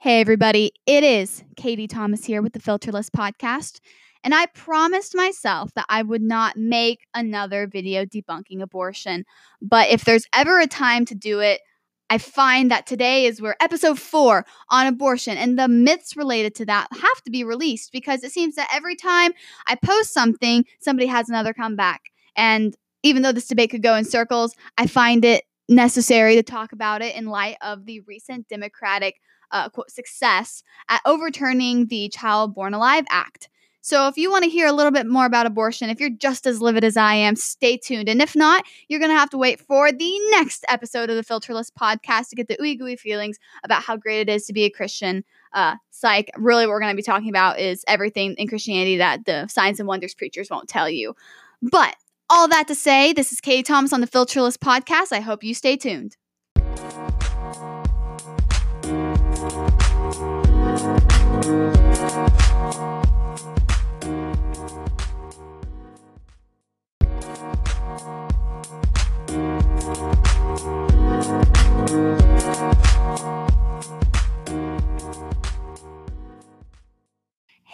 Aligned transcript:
Hey, 0.00 0.20
everybody, 0.20 0.70
it 0.86 1.02
is 1.02 1.42
Katie 1.56 1.88
Thomas 1.88 2.24
here 2.24 2.40
with 2.40 2.52
the 2.52 2.60
Filterless 2.60 3.10
Podcast. 3.10 3.80
And 4.22 4.32
I 4.32 4.46
promised 4.46 5.12
myself 5.16 5.74
that 5.74 5.86
I 5.88 6.02
would 6.02 6.22
not 6.22 6.56
make 6.56 7.00
another 7.14 7.66
video 7.66 8.04
debunking 8.04 8.62
abortion. 8.62 9.24
But 9.60 9.88
if 9.88 10.04
there's 10.04 10.24
ever 10.32 10.60
a 10.60 10.68
time 10.68 11.04
to 11.06 11.16
do 11.16 11.40
it, 11.40 11.62
I 12.10 12.18
find 12.18 12.70
that 12.70 12.86
today 12.86 13.26
is 13.26 13.42
where 13.42 13.56
episode 13.60 13.98
four 13.98 14.46
on 14.70 14.86
abortion 14.86 15.36
and 15.36 15.58
the 15.58 15.66
myths 15.66 16.16
related 16.16 16.54
to 16.54 16.66
that 16.66 16.86
have 16.92 17.22
to 17.24 17.30
be 17.32 17.42
released 17.42 17.90
because 17.90 18.22
it 18.22 18.30
seems 18.30 18.54
that 18.54 18.70
every 18.72 18.94
time 18.94 19.32
I 19.66 19.74
post 19.84 20.14
something, 20.14 20.64
somebody 20.78 21.08
has 21.08 21.28
another 21.28 21.52
comeback. 21.52 22.02
And 22.36 22.76
even 23.02 23.22
though 23.22 23.32
this 23.32 23.48
debate 23.48 23.70
could 23.70 23.82
go 23.82 23.96
in 23.96 24.04
circles, 24.04 24.54
I 24.78 24.86
find 24.86 25.24
it 25.24 25.42
necessary 25.68 26.36
to 26.36 26.44
talk 26.44 26.70
about 26.70 27.02
it 27.02 27.16
in 27.16 27.26
light 27.26 27.56
of 27.62 27.84
the 27.84 27.98
recent 28.06 28.46
Democratic 28.46 29.16
uh, 29.50 29.68
quote, 29.68 29.90
success 29.90 30.62
at 30.88 31.00
overturning 31.04 31.86
the 31.86 32.08
Child 32.08 32.54
Born 32.54 32.74
Alive 32.74 33.04
Act. 33.10 33.48
So, 33.80 34.06
if 34.06 34.18
you 34.18 34.30
want 34.30 34.44
to 34.44 34.50
hear 34.50 34.66
a 34.66 34.72
little 34.72 34.92
bit 34.92 35.06
more 35.06 35.24
about 35.24 35.46
abortion, 35.46 35.88
if 35.88 35.98
you're 35.98 36.10
just 36.10 36.46
as 36.46 36.60
livid 36.60 36.84
as 36.84 36.98
I 36.98 37.14
am, 37.14 37.36
stay 37.36 37.78
tuned. 37.78 38.08
And 38.08 38.20
if 38.20 38.36
not, 38.36 38.66
you're 38.88 39.00
going 39.00 39.10
to 39.10 39.16
have 39.16 39.30
to 39.30 39.38
wait 39.38 39.60
for 39.60 39.90
the 39.90 40.18
next 40.30 40.66
episode 40.68 41.08
of 41.08 41.16
the 41.16 41.24
Filterless 41.24 41.70
podcast 41.70 42.28
to 42.28 42.36
get 42.36 42.48
the 42.48 42.58
ooey 42.58 42.78
gooey 42.78 42.96
feelings 42.96 43.38
about 43.64 43.82
how 43.82 43.96
great 43.96 44.28
it 44.28 44.30
is 44.30 44.44
to 44.44 44.52
be 44.52 44.64
a 44.64 44.70
Christian. 44.70 45.24
Uh, 45.54 45.76
psych, 45.90 46.30
really, 46.36 46.66
what 46.66 46.72
we're 46.72 46.80
going 46.80 46.92
to 46.92 46.96
be 46.96 47.02
talking 47.02 47.30
about 47.30 47.60
is 47.60 47.82
everything 47.88 48.34
in 48.34 48.46
Christianity 48.46 48.98
that 48.98 49.24
the 49.24 49.46
signs 49.46 49.80
and 49.80 49.88
wonders 49.88 50.14
preachers 50.14 50.50
won't 50.50 50.68
tell 50.68 50.90
you. 50.90 51.14
But 51.62 51.96
all 52.28 52.46
that 52.48 52.68
to 52.68 52.74
say, 52.74 53.14
this 53.14 53.32
is 53.32 53.40
Katie 53.40 53.62
Thomas 53.62 53.94
on 53.94 54.02
the 54.02 54.06
Filterless 54.06 54.58
podcast. 54.58 55.12
I 55.12 55.20
hope 55.20 55.42
you 55.42 55.54
stay 55.54 55.78
tuned. 55.78 56.17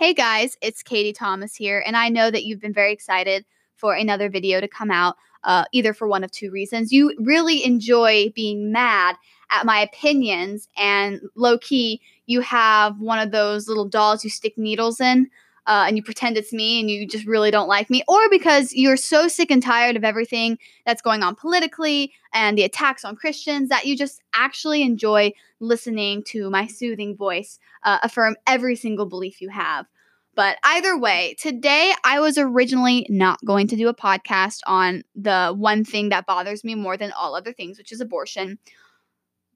Hey 0.05 0.13
guys, 0.13 0.59
it's 0.61 0.83
Katie 0.83 1.15
Thomas 1.15 1.57
here, 1.57 1.83
and 1.87 1.97
I 1.97 2.11
know 2.11 2.31
that 2.31 2.45
you've 2.45 2.61
been 2.61 2.75
very 2.75 2.93
excited 2.93 3.47
for 3.75 3.95
another 3.95 4.29
video 4.29 4.61
to 4.61 4.69
come 4.69 4.91
out, 4.91 5.17
uh, 5.45 5.65
either 5.73 5.95
for 5.95 6.07
one 6.07 6.23
of 6.23 6.31
two 6.31 6.51
reasons. 6.51 6.93
You 6.93 7.17
really 7.19 7.65
enjoy 7.65 8.31
being 8.35 8.71
mad 8.71 9.17
at 9.49 9.65
my 9.65 9.81
opinions, 9.81 10.69
and 10.77 11.23
low 11.37 11.57
key, 11.57 12.03
you 12.27 12.43
have 12.43 13.01
one 13.01 13.19
of 13.19 13.31
those 13.31 13.67
little 13.67 13.89
dolls 13.89 14.23
you 14.23 14.29
stick 14.29 14.59
needles 14.59 15.01
in. 15.01 15.31
Uh, 15.67 15.87
and 15.89 15.97
you 15.97 16.03
pretend 16.03 16.37
it's 16.37 16.53
me 16.53 16.79
and 16.79 16.91
you 16.91 17.09
just 17.09 17.25
really 17.25 17.51
don't 17.51 17.69
like 17.69 17.89
me, 17.89 18.05
or 18.07 18.29
because 18.29 18.75
you're 18.75 18.99
so 18.99 19.27
sick 19.27 19.51
and 19.51 19.63
tired 19.63 19.97
of 19.97 20.05
everything 20.05 20.59
that's 20.85 21.01
going 21.01 21.23
on 21.23 21.35
politically 21.35 22.13
and 22.35 22.59
the 22.59 22.65
attacks 22.65 23.03
on 23.03 23.17
Christians 23.17 23.71
that 23.71 23.87
you 23.87 23.97
just 23.97 24.21
actually 24.35 24.83
enjoy 24.83 25.33
listening 25.61 26.23
to 26.25 26.51
my 26.51 26.67
soothing 26.67 27.17
voice 27.17 27.59
uh, 27.83 27.99
affirm 28.03 28.37
every 28.47 28.77
single 28.77 29.07
belief 29.07 29.41
you 29.41 29.49
have. 29.49 29.87
But 30.35 30.59
either 30.65 30.99
way, 30.99 31.37
today 31.39 31.93
I 32.03 32.21
was 32.21 32.39
originally 32.39 33.07
not 33.09 33.45
going 33.45 33.69
to 33.69 33.77
do 33.77 33.89
a 33.89 33.95
podcast 33.95 34.61
on 34.67 35.05
the 35.15 35.55
one 35.57 35.85
thing 35.85 36.09
that 36.09 36.27
bothers 36.27 36.65
me 36.65 36.75
more 36.75 36.97
than 36.97 37.13
all 37.13 37.35
other 37.35 37.53
things, 37.53 37.79
which 37.79 37.93
is 37.93 38.01
abortion. 38.01 38.59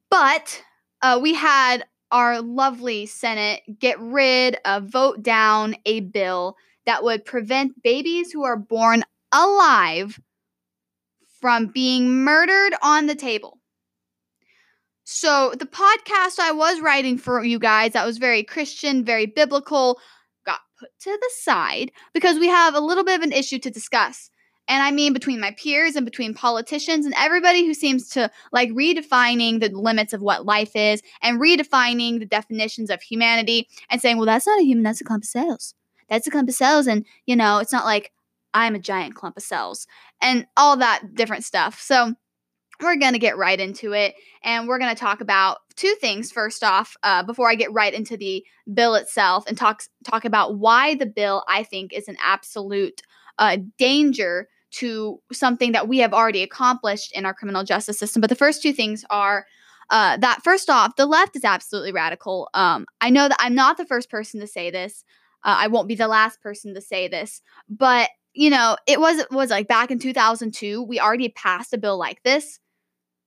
But 0.09 0.63
uh, 1.01 1.19
we 1.21 1.33
had 1.33 1.85
our 2.11 2.41
lovely 2.41 3.05
Senate 3.05 3.61
get 3.79 3.99
rid 3.99 4.57
of, 4.65 4.85
vote 4.85 5.21
down 5.21 5.75
a 5.85 5.99
bill 5.99 6.55
that 6.85 7.03
would 7.03 7.25
prevent 7.25 7.83
babies 7.83 8.31
who 8.31 8.43
are 8.43 8.57
born 8.57 9.03
alive 9.31 10.19
from 11.39 11.67
being 11.67 12.23
murdered 12.23 12.73
on 12.81 13.05
the 13.05 13.15
table. 13.15 13.59
So, 15.03 15.53
the 15.57 15.65
podcast 15.65 16.37
I 16.39 16.51
was 16.51 16.81
writing 16.81 17.17
for 17.17 17.43
you 17.43 17.57
guys 17.57 17.93
that 17.93 18.05
was 18.05 18.19
very 18.19 18.43
Christian, 18.43 19.03
very 19.03 19.25
biblical, 19.25 19.99
put 20.79 20.89
to 21.01 21.11
the 21.11 21.29
side 21.39 21.91
because 22.13 22.39
we 22.39 22.47
have 22.47 22.75
a 22.75 22.79
little 22.79 23.03
bit 23.03 23.19
of 23.19 23.23
an 23.23 23.31
issue 23.31 23.59
to 23.59 23.69
discuss. 23.69 24.29
And 24.67 24.83
I 24.83 24.91
mean 24.91 25.13
between 25.13 25.39
my 25.39 25.51
peers 25.51 25.95
and 25.95 26.05
between 26.05 26.35
politicians 26.35 27.05
and 27.05 27.15
everybody 27.17 27.65
who 27.65 27.73
seems 27.73 28.09
to 28.09 28.29
like 28.51 28.69
redefining 28.69 29.59
the 29.59 29.69
limits 29.69 30.13
of 30.13 30.21
what 30.21 30.45
life 30.45 30.75
is 30.75 31.01
and 31.23 31.41
redefining 31.41 32.19
the 32.19 32.25
definitions 32.25 32.91
of 32.91 33.01
humanity 33.01 33.67
and 33.89 33.99
saying, 33.99 34.17
well, 34.17 34.27
that's 34.27 34.45
not 34.45 34.59
a 34.59 34.63
human, 34.63 34.83
that's 34.83 35.01
a 35.01 35.03
clump 35.03 35.23
of 35.23 35.27
cells. 35.27 35.73
That's 36.07 36.27
a 36.27 36.31
clump 36.31 36.49
of 36.49 36.55
cells. 36.55 36.87
And, 36.87 37.05
you 37.25 37.35
know, 37.35 37.57
it's 37.57 37.73
not 37.73 37.85
like 37.85 38.11
I'm 38.53 38.75
a 38.75 38.79
giant 38.79 39.15
clump 39.15 39.37
of 39.37 39.43
cells 39.43 39.87
and 40.21 40.45
all 40.55 40.77
that 40.77 41.15
different 41.15 41.43
stuff. 41.43 41.79
So, 41.81 42.13
we're 42.81 42.95
going 42.95 43.13
to 43.13 43.19
get 43.19 43.37
right 43.37 43.59
into 43.59 43.93
it 43.93 44.15
and 44.43 44.67
we're 44.67 44.79
going 44.79 44.93
to 44.93 44.99
talk 44.99 45.21
about 45.21 45.59
two 45.75 45.95
things 45.99 46.31
first 46.31 46.63
off 46.63 46.95
uh, 47.03 47.23
before 47.23 47.49
i 47.49 47.55
get 47.55 47.71
right 47.73 47.93
into 47.93 48.17
the 48.17 48.43
bill 48.73 48.95
itself 48.95 49.43
and 49.47 49.57
talk 49.57 49.83
talk 50.03 50.25
about 50.25 50.57
why 50.57 50.95
the 50.95 51.05
bill 51.05 51.43
i 51.47 51.63
think 51.63 51.93
is 51.93 52.07
an 52.07 52.17
absolute 52.21 53.01
uh, 53.37 53.57
danger 53.77 54.47
to 54.71 55.19
something 55.31 55.71
that 55.71 55.87
we 55.87 55.97
have 55.99 56.13
already 56.13 56.43
accomplished 56.43 57.11
in 57.13 57.25
our 57.25 57.33
criminal 57.33 57.63
justice 57.63 57.97
system. 57.97 58.21
But 58.21 58.29
the 58.29 58.35
first 58.35 58.61
two 58.61 58.73
things 58.73 59.03
are 59.09 59.45
uh, 59.89 60.17
that 60.17 60.43
first 60.43 60.69
off, 60.69 60.95
the 60.95 61.07
left 61.07 61.35
is 61.35 61.43
absolutely 61.43 61.91
radical. 61.91 62.49
Um, 62.53 62.85
I 63.01 63.09
know 63.09 63.27
that 63.27 63.37
I'm 63.39 63.55
not 63.55 63.77
the 63.77 63.85
first 63.85 64.11
person 64.11 64.39
to 64.39 64.47
say 64.47 64.69
this. 64.69 65.03
Uh, 65.43 65.55
I 65.57 65.67
won't 65.67 65.87
be 65.87 65.95
the 65.95 66.07
last 66.07 66.41
person 66.41 66.75
to 66.75 66.81
say 66.81 67.07
this, 67.07 67.41
but 67.69 68.09
you 68.33 68.51
know, 68.51 68.77
it 68.85 68.99
was 68.99 69.17
it 69.17 69.31
was 69.31 69.49
like 69.49 69.67
back 69.67 69.89
in 69.89 69.97
2002, 69.97 70.83
we 70.83 70.99
already 70.99 71.29
passed 71.29 71.73
a 71.73 71.77
bill 71.77 71.97
like 71.97 72.21
this. 72.21 72.59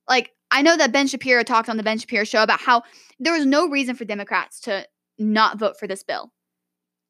Like 0.07 0.31
I 0.51 0.61
know 0.61 0.77
that 0.77 0.91
Ben 0.91 1.07
Shapiro 1.07 1.43
talked 1.43 1.69
on 1.69 1.77
the 1.77 1.83
Ben 1.83 1.97
Shapiro 1.97 2.23
show 2.23 2.43
about 2.43 2.61
how 2.61 2.83
there 3.19 3.33
was 3.33 3.45
no 3.45 3.67
reason 3.67 3.95
for 3.95 4.05
Democrats 4.05 4.59
to 4.61 4.87
not 5.17 5.57
vote 5.57 5.79
for 5.79 5.87
this 5.87 6.03
bill. 6.03 6.31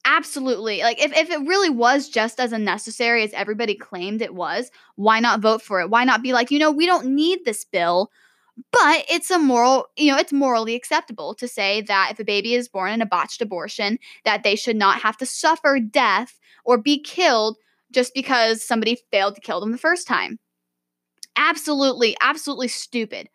Absolutely. 0.06 0.82
Like 0.82 1.02
if, 1.02 1.16
if 1.16 1.30
it 1.30 1.48
really 1.48 1.70
was 1.70 2.10
just 2.10 2.40
as 2.40 2.52
unnecessary 2.52 3.24
as 3.24 3.34
everybody 3.34 3.76
claimed 3.76 4.22
it 4.22 4.36
was 4.36 4.70
why 4.96 5.20
not 5.20 5.40
vote 5.40 5.62
for 5.62 5.80
it? 5.80 5.90
Why 5.90 6.04
not 6.04 6.22
be 6.22 6.34
like 6.34 6.52
you 6.52 6.60
know 6.60 6.72
we 6.72 6.86
don't 6.86 7.08
need 7.08 7.46
this 7.46 7.64
bill 7.64 8.12
but 8.72 9.06
it's 9.10 9.32
a 9.32 9.40
moral 9.40 9.88
you 9.96 10.12
know 10.12 10.18
it's 10.18 10.34
morally 10.34 10.76
acceptable 10.76 11.34
to 11.36 11.48
say 11.48 11.82
that 11.82 12.10
if 12.12 12.20
a 12.20 12.24
baby 12.24 12.54
is 12.54 12.68
born 12.68 12.92
in 12.92 13.02
a 13.02 13.06
botched 13.06 13.42
abortion 13.42 13.98
that 14.26 14.44
they 14.44 14.56
should 14.56 14.76
not 14.76 15.02
have 15.02 15.18
to 15.18 15.26
suffer 15.26 15.80
death 15.80 16.40
or 16.66 16.78
be 16.78 17.02
killed 17.02 17.58
just 17.92 18.14
because 18.14 18.64
somebody 18.64 18.98
failed 19.12 19.36
to 19.36 19.42
kill 19.42 19.60
them 19.60 19.72
the 19.72 19.78
first 19.78 20.08
time 20.08 20.38
absolutely 21.38 22.16
absolutely 22.22 22.68
stupid 22.68 23.30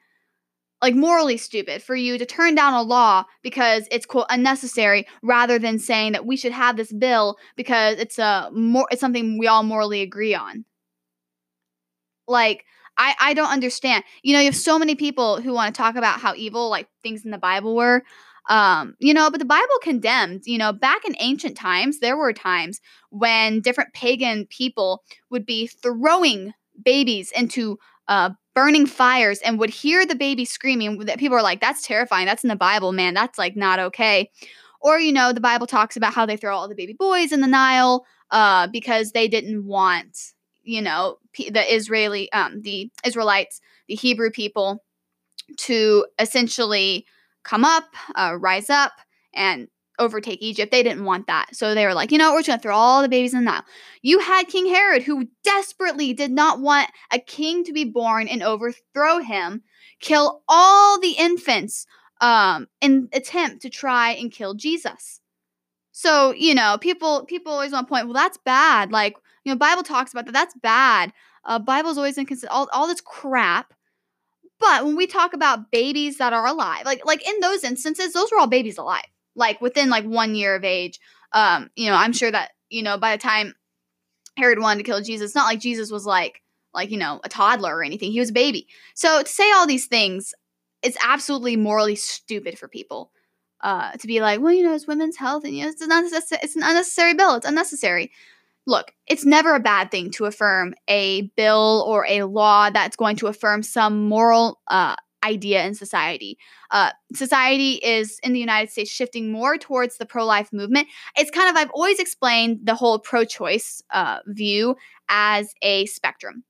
like 0.83 0.95
morally 0.95 1.37
stupid 1.37 1.83
for 1.83 1.97
you 1.97 2.19
to 2.19 2.27
turn 2.27 2.55
down 2.55 2.73
a 2.73 2.83
law 2.83 3.25
because 3.43 3.89
it's 3.91 4.07
quote 4.07 4.27
unnecessary 4.31 5.07
rather 5.23 5.59
than 5.59 5.79
saying 5.79 6.13
that 6.13 6.27
we 6.27 6.37
should 6.37 6.53
have 6.53 6.77
this 6.77 6.93
bill 6.93 7.37
because 7.57 7.99
it's 7.99 8.19
a 8.19 8.51
more 8.53 8.87
it's 8.91 9.01
something 9.01 9.39
we 9.39 9.47
all 9.47 9.63
morally 9.63 10.03
agree 10.03 10.35
on. 10.35 10.65
Like 12.27 12.65
i 12.97 13.15
i 13.21 13.35
don't 13.35 13.51
understand. 13.51 14.05
You 14.23 14.35
know 14.35 14.41
you 14.41 14.47
have 14.47 14.57
so 14.57 14.79
many 14.79 14.95
people 14.95 15.41
who 15.41 15.53
want 15.53 15.75
to 15.75 15.79
talk 15.79 15.97
about 15.97 16.21
how 16.21 16.35
evil 16.35 16.69
like 16.69 16.89
things 17.03 17.25
in 17.25 17.31
the 17.31 17.39
bible 17.39 17.75
were 17.77 18.03
um 18.49 18.95
you 18.99 19.13
know 19.15 19.31
but 19.31 19.39
the 19.41 19.45
bible 19.45 19.79
condemned 19.83 20.43
you 20.47 20.59
know 20.59 20.73
back 20.73 21.05
in 21.05 21.15
ancient 21.21 21.57
times 21.57 21.99
there 22.01 22.17
were 22.17 22.33
times 22.33 22.81
when 23.11 23.61
different 23.61 23.93
pagan 23.93 24.47
people 24.47 25.03
would 25.31 25.45
be 25.47 25.67
throwing 25.67 26.53
babies 26.83 27.33
into 27.33 27.79
uh 28.09 28.31
burning 28.55 28.87
fires 28.87 29.39
and 29.41 29.59
would 29.59 29.71
hear 29.71 30.05
the 30.05 30.17
baby 30.17 30.45
screaming 30.45 30.99
that 30.99 31.19
people 31.19 31.37
are 31.37 31.43
like 31.43 31.61
that's 31.61 31.87
terrifying. 31.87 32.27
That's 32.27 32.45
in 32.45 32.49
the 32.49 32.57
bible 32.57 32.93
man. 32.93 33.15
That's 33.15 33.39
like 33.39 33.57
not 33.57 33.79
okay. 33.79 34.31
Or 34.81 34.99
you 34.99 35.13
know 35.13 35.33
the 35.33 35.41
bible 35.41 35.67
talks 35.67 35.97
about 35.97 36.15
how 36.15 36.27
they 36.27 36.37
throw 36.37 36.57
all 36.57 36.69
the 36.69 36.75
baby 36.75 36.95
boys 36.95 37.33
in 37.33 37.41
the 37.41 37.47
nile 37.47 38.05
uh, 38.31 38.67
because 38.69 39.13
they 39.13 39.29
didn't 39.29 39.65
want 39.67 40.33
you 40.63 40.83
know 40.83 41.19
the 41.37 41.75
israeli 41.75 42.31
um, 42.33 42.61
the 42.63 42.91
israelites 43.05 43.61
the 43.89 43.95
hebrew 43.95 44.31
people 44.31 44.85
to 45.57 46.07
essentially 46.19 47.07
come 47.43 47.65
up 47.65 47.85
uh, 48.17 48.37
rise 48.39 48.69
up 48.69 48.93
and 49.35 49.69
overtake 49.99 50.41
Egypt. 50.41 50.71
They 50.71 50.83
didn't 50.83 51.05
want 51.05 51.27
that. 51.27 51.55
So 51.55 51.75
they 51.75 51.87
were 51.87 51.95
like, 51.95 52.13
you 52.13 52.19
know, 52.19 52.33
we're 52.33 52.41
just 52.41 52.49
going 52.49 52.59
to 52.59 52.63
throw 52.63 52.77
all 52.77 53.03
the 53.03 53.09
babies 53.09 53.35
in 53.35 53.45
the 53.45 53.51
Nile. 53.51 53.65
You 54.03 54.21
had 54.21 54.49
King 54.49 54.67
Herod, 54.67 55.03
who 55.03 55.29
desperately 55.45 56.13
did 56.13 56.31
not 56.31 56.61
want 56.61 56.91
a 57.13 57.19
king 57.19 57.65
to 57.65 57.73
be 57.73 57.85
born 57.85 58.29
and 58.29 58.43
overthrow 58.43 59.19
him, 59.19 59.63
kill 60.01 60.43
all 60.49 61.01
the 61.01 61.13
infants 61.19 61.87
um, 62.21 62.69
in 62.81 63.09
attempt 63.13 63.63
to 63.63 63.71
try 63.71 64.11
and 64.13 64.33
kill 64.33 64.55
Jesus. 64.55 65.21
So, 65.93 66.33
you 66.33 66.55
know, 66.55 66.79
people 66.81 67.25
people 67.27 67.53
always 67.53 67.73
want 67.73 67.89
to 67.89 67.91
point, 67.91 68.07
well, 68.07 68.15
that's 68.15 68.39
bad. 68.39 68.93
Like, 68.93 69.17
you 69.45 69.53
know, 69.53 69.59
Bible 69.59 69.83
talks 69.83 70.13
about 70.13 70.27
that. 70.27 70.33
That's 70.33 70.55
bad. 70.63 71.13
Uh, 71.45 71.59
Bible's 71.59 71.97
always 71.97 72.19
inconsistent. 72.19 72.53
All, 72.53 72.69
all 72.73 72.87
this 72.87 73.01
crap. 73.01 73.75
But 74.61 74.85
when 74.85 74.97
we 74.97 75.07
talk 75.07 75.35
about 75.35 75.71
babies 75.71 76.19
that 76.19 76.33
are 76.33 76.47
alive, 76.47 76.85
like 76.85 77.05
like 77.05 77.27
in 77.27 77.41
those 77.41 77.65
instances, 77.65 78.13
those 78.13 78.31
were 78.31 78.39
all 78.39 78.49
babies 78.49 78.79
alive, 78.79 79.07
like 79.35 79.61
within 79.61 79.91
like 79.91 80.05
one 80.05 80.35
year 80.35 80.55
of 80.55 80.65
age. 80.65 81.01
Um, 81.33 81.71
you 81.77 81.91
know, 81.91 81.97
I'm 81.97 82.13
sure 82.13 82.31
that 82.31 82.53
you 82.71 82.83
know 82.83 82.99
by 82.99 83.17
the 83.17 83.23
time 83.23 83.55
Herod 84.37 84.61
wanted 84.61 84.79
to 84.79 84.91
kill 84.91 85.01
Jesus, 85.01 85.35
not 85.35 85.47
like 85.47 85.61
Jesus 85.61 85.91
was 85.91 86.07
like 86.07 86.43
like 86.75 86.91
you 86.91 86.99
know 86.99 87.21
a 87.25 87.29
toddler 87.29 87.77
or 87.77 87.83
anything. 87.83 88.13
He 88.13 88.21
was 88.21 88.31
a 88.31 88.35
baby. 88.35 88.67
So 88.95 89.23
to 89.23 89.29
say 89.29 89.51
all 89.53 89.67
these 89.67 89.87
things, 89.87 90.35
it's 90.83 90.99
absolutely 91.03 91.57
morally 91.57 91.97
stupid 91.97 92.59
for 92.59 92.69
people 92.69 93.11
uh, 93.61 93.93
to 93.93 94.07
be 94.07 94.21
like, 94.21 94.41
well, 94.41 94.53
you 94.53 94.63
know, 94.63 94.75
it's 94.75 94.87
women's 94.87 95.17
health, 95.17 95.45
and 95.45 95.57
you 95.57 95.65
know, 95.65 95.71
it's 95.71 95.83
an 95.83 95.91
it's 96.43 96.57
an 96.57 96.63
unnecessary 96.63 97.15
bill. 97.15 97.35
It's 97.35 97.47
unnecessary. 97.47 98.13
Look, 98.67 98.93
it's 99.07 99.25
never 99.25 99.55
a 99.55 99.61
bad 99.61 99.91
thing 99.91 100.11
to 100.13 100.27
affirm 100.27 100.75
a 100.89 101.23
bill 101.37 101.85
or 101.89 102.05
a 102.07 102.25
law 102.25 102.69
that's 102.69 102.97
going 102.97 103.17
to 103.17 103.27
affirm 103.27 103.63
some 103.63 104.09
moral 104.09 104.61
uh, 104.69 104.95
idea 105.25 105.65
in 105.65 105.75
society. 105.75 106.39
Uh, 106.71 106.91
society 107.15 107.75
is 107.75 108.19
in 108.23 108.33
the 108.33 108.41
United 108.41 108.71
States 108.71 108.91
shifting 108.91 109.31
more 109.33 109.57
towards 109.59 109.99
the 109.99 110.07
pro 110.07 110.25
life 110.25 110.53
movement. 110.53 110.89
It's 111.17 111.31
kind 111.31 111.49
of, 111.49 111.57
I've 111.57 111.71
always 111.71 111.99
explained 111.99 112.61
the 112.65 112.75
whole 112.75 112.99
pro 112.99 113.25
choice 113.25 113.83
uh, 113.91 114.19
view 114.27 114.77
as 115.09 115.55
a 115.63 115.87
spectrum. 115.87 116.45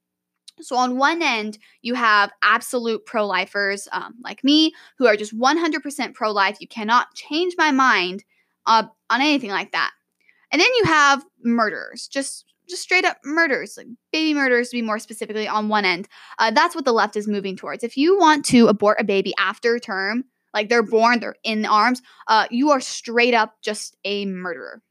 So, 0.61 0.77
on 0.77 0.99
one 0.99 1.23
end, 1.23 1.59
you 1.83 1.95
have 1.95 2.33
absolute 2.43 3.07
pro 3.07 3.27
lifers 3.27 3.87
um, 3.93 4.15
like 4.25 4.43
me 4.43 4.75
who 4.99 5.07
are 5.07 5.17
just 5.17 5.39
100% 5.39 6.15
pro 6.15 6.33
life. 6.33 6.57
You 6.61 6.67
cannot 6.67 7.15
change 7.15 7.55
my 7.57 7.71
mind 7.71 8.25
uh, 8.67 8.85
on 9.09 9.21
anything 9.21 9.51
like 9.51 9.73
that. 9.73 9.93
And 10.51 10.61
then 10.61 10.69
you 10.79 10.85
have 10.85 11.25
murderers, 11.45 12.09
just 12.09 12.45
just 12.69 12.83
straight 12.83 13.05
up 13.05 13.19
murders, 13.25 13.77
like 13.77 13.87
baby 14.13 14.35
murders 14.35 14.71
to 14.71 14.77
be 14.77 14.83
more 14.83 14.99
specifically 14.99 15.49
on 15.49 15.69
one 15.69 15.85
end. 15.85 16.09
Uh, 16.39 16.51
that's 16.51 16.75
what 16.75 16.85
the 16.85 16.93
left 16.93 17.17
is 17.17 17.29
moving 17.29 17.57
towards. 17.57 17.85
If 17.85 17.97
you 17.97 18.19
want 18.19 18.45
to 18.47 18.69
abort 18.69 19.01
a 19.01 19.05
baby 19.05 19.33
after 19.39 19.79
term, 19.79 20.25
like 20.55 20.69
they're 20.69 20.83
born, 20.83 21.21
they're 21.21 21.37
in 21.45 21.67
arms, 21.67 22.03
uh, 22.27 22.47
you 22.51 22.71
are 22.71 22.81
straight 22.81 23.35
up 23.35 23.55
just 23.63 23.97
a 24.05 24.27
murderer. 24.27 24.83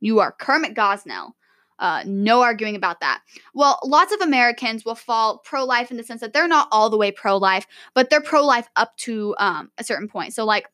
You 0.00 0.20
are 0.20 0.32
Kermit 0.32 0.74
Gosnell. 0.74 1.32
Uh, 1.78 2.04
no 2.06 2.42
arguing 2.42 2.76
about 2.76 3.00
that. 3.00 3.22
Well, 3.54 3.78
lots 3.84 4.12
of 4.12 4.20
Americans 4.20 4.84
will 4.84 4.94
fall 4.94 5.38
pro 5.38 5.64
life 5.64 5.90
in 5.90 5.96
the 5.96 6.04
sense 6.04 6.20
that 6.20 6.32
they're 6.32 6.46
not 6.46 6.68
all 6.70 6.90
the 6.90 6.96
way 6.96 7.10
pro 7.10 7.36
life, 7.36 7.66
but 7.94 8.08
they're 8.08 8.20
pro 8.20 8.44
life 8.44 8.68
up 8.76 8.96
to 8.98 9.34
um, 9.38 9.70
a 9.78 9.84
certain 9.84 10.06
point. 10.06 10.32
So, 10.32 10.44
like, 10.44 10.68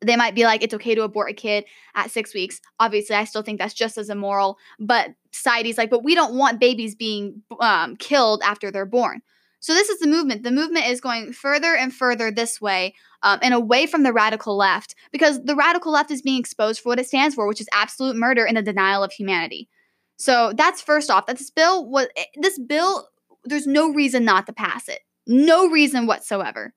they 0.00 0.16
might 0.16 0.34
be 0.34 0.44
like, 0.44 0.62
it's 0.62 0.74
okay 0.74 0.94
to 0.94 1.02
abort 1.02 1.30
a 1.30 1.34
kid 1.34 1.64
at 1.94 2.10
six 2.10 2.32
weeks. 2.32 2.60
Obviously, 2.80 3.16
I 3.16 3.24
still 3.24 3.42
think 3.42 3.58
that's 3.58 3.74
just 3.74 3.98
as 3.98 4.08
immoral, 4.08 4.56
but 4.78 5.10
society's 5.32 5.78
like, 5.78 5.90
but 5.90 6.04
we 6.04 6.14
don't 6.14 6.34
want 6.34 6.60
babies 6.60 6.94
being 6.94 7.42
um, 7.60 7.96
killed 7.96 8.42
after 8.44 8.70
they're 8.70 8.86
born. 8.86 9.22
So, 9.60 9.74
this 9.74 9.88
is 9.88 10.00
the 10.00 10.08
movement. 10.08 10.42
The 10.42 10.50
movement 10.50 10.86
is 10.86 11.00
going 11.00 11.32
further 11.32 11.76
and 11.76 11.94
further 11.94 12.32
this 12.32 12.60
way 12.60 12.94
um, 13.22 13.38
and 13.42 13.54
away 13.54 13.86
from 13.86 14.02
the 14.02 14.12
radical 14.12 14.56
left 14.56 14.94
because 15.12 15.42
the 15.44 15.54
radical 15.54 15.92
left 15.92 16.10
is 16.10 16.20
being 16.20 16.40
exposed 16.40 16.80
for 16.80 16.88
what 16.88 16.98
it 16.98 17.06
stands 17.06 17.34
for, 17.34 17.46
which 17.46 17.60
is 17.60 17.68
absolute 17.72 18.16
murder 18.16 18.44
and 18.44 18.56
the 18.56 18.62
denial 18.62 19.04
of 19.04 19.12
humanity. 19.12 19.68
So 20.16 20.52
that's 20.56 20.82
first 20.82 21.10
off. 21.10 21.26
That 21.26 21.38
this 21.38 21.50
bill 21.50 21.88
was 21.88 22.08
eh, 22.16 22.24
this 22.36 22.58
bill. 22.58 23.08
There's 23.44 23.66
no 23.66 23.92
reason 23.92 24.24
not 24.24 24.46
to 24.46 24.52
pass 24.52 24.88
it. 24.88 25.00
No 25.26 25.68
reason 25.68 26.06
whatsoever. 26.06 26.74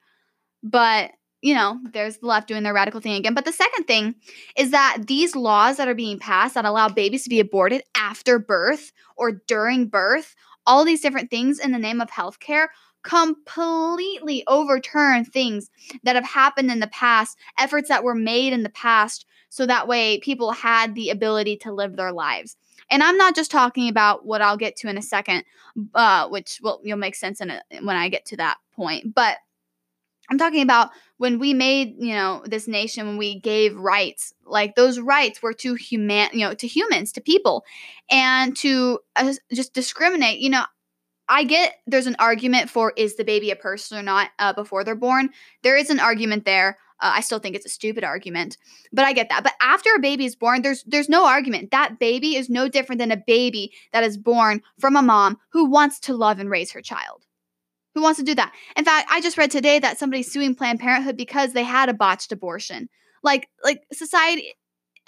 But 0.63 1.11
you 1.45 1.53
know, 1.53 1.79
there's 1.93 2.17
the 2.17 2.25
left 2.25 2.47
doing 2.47 2.63
their 2.63 2.73
radical 2.73 2.99
thing 2.99 3.13
again. 3.13 3.35
But 3.35 3.45
the 3.45 3.51
second 3.51 3.83
thing 3.83 4.15
is 4.57 4.71
that 4.71 4.97
these 5.05 5.35
laws 5.35 5.77
that 5.77 5.87
are 5.87 5.93
being 5.93 6.17
passed 6.17 6.55
that 6.55 6.65
allow 6.65 6.89
babies 6.89 7.23
to 7.23 7.29
be 7.29 7.39
aborted 7.39 7.83
after 7.95 8.39
birth 8.39 8.91
or 9.15 9.43
during 9.47 9.87
birth, 9.87 10.35
all 10.65 10.83
these 10.83 11.01
different 11.01 11.29
things 11.29 11.59
in 11.59 11.71
the 11.71 11.77
name 11.77 12.01
of 12.01 12.09
healthcare 12.09 12.69
completely 13.03 14.43
overturn 14.47 15.23
things 15.23 15.69
that 16.01 16.15
have 16.15 16.25
happened 16.25 16.71
in 16.71 16.79
the 16.79 16.87
past, 16.87 17.37
efforts 17.59 17.89
that 17.89 18.03
were 18.03 18.15
made 18.15 18.51
in 18.51 18.63
the 18.63 18.69
past, 18.69 19.27
so 19.49 19.67
that 19.67 19.87
way 19.87 20.19
people 20.21 20.49
had 20.49 20.95
the 20.95 21.11
ability 21.11 21.57
to 21.57 21.71
live 21.71 21.95
their 21.95 22.11
lives. 22.11 22.57
And 22.89 23.03
I'm 23.03 23.17
not 23.17 23.35
just 23.35 23.51
talking 23.51 23.87
about 23.87 24.25
what 24.25 24.41
I'll 24.41 24.57
get 24.57 24.77
to 24.77 24.89
in 24.89 24.97
a 24.97 25.03
second, 25.03 25.43
uh, 25.93 26.27
which 26.27 26.57
will 26.63 26.81
you'll 26.83 26.97
make 26.97 27.13
sense 27.13 27.39
in 27.39 27.51
it 27.51 27.61
when 27.83 27.95
I 27.95 28.09
get 28.09 28.25
to 28.25 28.37
that 28.37 28.57
point. 28.75 29.13
But 29.13 29.37
I'm 30.29 30.37
talking 30.37 30.61
about 30.61 30.89
when 31.17 31.39
we 31.39 31.53
made, 31.53 31.95
you 31.99 32.13
know, 32.13 32.43
this 32.45 32.67
nation, 32.67 33.07
when 33.07 33.17
we 33.17 33.39
gave 33.39 33.75
rights, 33.77 34.33
like 34.45 34.75
those 34.75 34.99
rights 34.99 35.41
were 35.41 35.53
to 35.53 35.75
human, 35.75 36.29
you 36.33 36.39
know, 36.39 36.53
to 36.53 36.67
humans, 36.67 37.11
to 37.13 37.21
people, 37.21 37.63
and 38.09 38.55
to 38.57 38.99
uh, 39.15 39.33
just 39.53 39.73
discriminate. 39.73 40.39
You 40.39 40.49
know, 40.49 40.65
I 41.27 41.43
get 41.43 41.75
there's 41.87 42.07
an 42.07 42.15
argument 42.19 42.69
for 42.69 42.93
is 42.95 43.15
the 43.15 43.23
baby 43.23 43.51
a 43.51 43.55
person 43.55 43.97
or 43.97 44.03
not 44.03 44.31
uh, 44.39 44.53
before 44.53 44.83
they're 44.83 44.95
born. 44.95 45.29
There 45.63 45.77
is 45.77 45.89
an 45.89 45.99
argument 45.99 46.45
there. 46.45 46.77
Uh, 47.01 47.13
I 47.15 47.21
still 47.21 47.39
think 47.39 47.55
it's 47.55 47.65
a 47.65 47.69
stupid 47.69 48.03
argument, 48.03 48.57
but 48.93 49.05
I 49.05 49.11
get 49.11 49.27
that. 49.29 49.43
But 49.43 49.53
after 49.61 49.89
a 49.95 49.99
baby 49.99 50.25
is 50.25 50.35
born, 50.35 50.61
there's 50.61 50.83
there's 50.83 51.09
no 51.09 51.25
argument. 51.25 51.71
That 51.71 51.99
baby 51.99 52.35
is 52.35 52.49
no 52.49 52.69
different 52.69 52.99
than 52.99 53.11
a 53.11 53.17
baby 53.17 53.73
that 53.91 54.03
is 54.03 54.17
born 54.17 54.61
from 54.79 54.95
a 54.95 55.01
mom 55.01 55.37
who 55.49 55.65
wants 55.65 55.99
to 56.01 56.15
love 56.15 56.39
and 56.39 56.49
raise 56.49 56.71
her 56.71 56.81
child. 56.81 57.25
Who 57.95 58.01
wants 58.01 58.19
to 58.19 58.25
do 58.25 58.35
that? 58.35 58.53
In 58.75 58.85
fact, 58.85 59.09
I 59.11 59.21
just 59.21 59.37
read 59.37 59.51
today 59.51 59.79
that 59.79 59.97
somebody's 59.97 60.31
suing 60.31 60.53
Planned 60.53 60.79
Parenthood 60.79 61.17
because 61.17 61.53
they 61.53 61.63
had 61.63 61.89
a 61.89 61.93
botched 61.93 62.31
abortion. 62.31 62.89
Like 63.23 63.47
like 63.63 63.81
society 63.91 64.53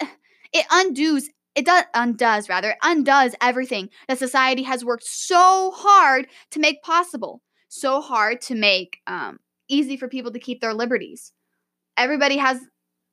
it 0.00 0.66
undoes 0.70 1.28
it 1.54 1.64
does 1.64 1.84
undoes 1.94 2.48
rather 2.48 2.76
undoes 2.82 3.34
everything 3.40 3.90
that 4.08 4.18
society 4.18 4.62
has 4.64 4.84
worked 4.84 5.04
so 5.04 5.72
hard 5.74 6.26
to 6.50 6.60
make 6.60 6.82
possible 6.82 7.42
so 7.68 8.00
hard 8.00 8.40
to 8.40 8.54
make 8.54 8.98
um, 9.06 9.38
easy 9.68 9.96
for 9.96 10.08
people 10.08 10.32
to 10.32 10.38
keep 10.38 10.60
their 10.60 10.74
liberties 10.74 11.32
everybody 11.98 12.38
has 12.38 12.60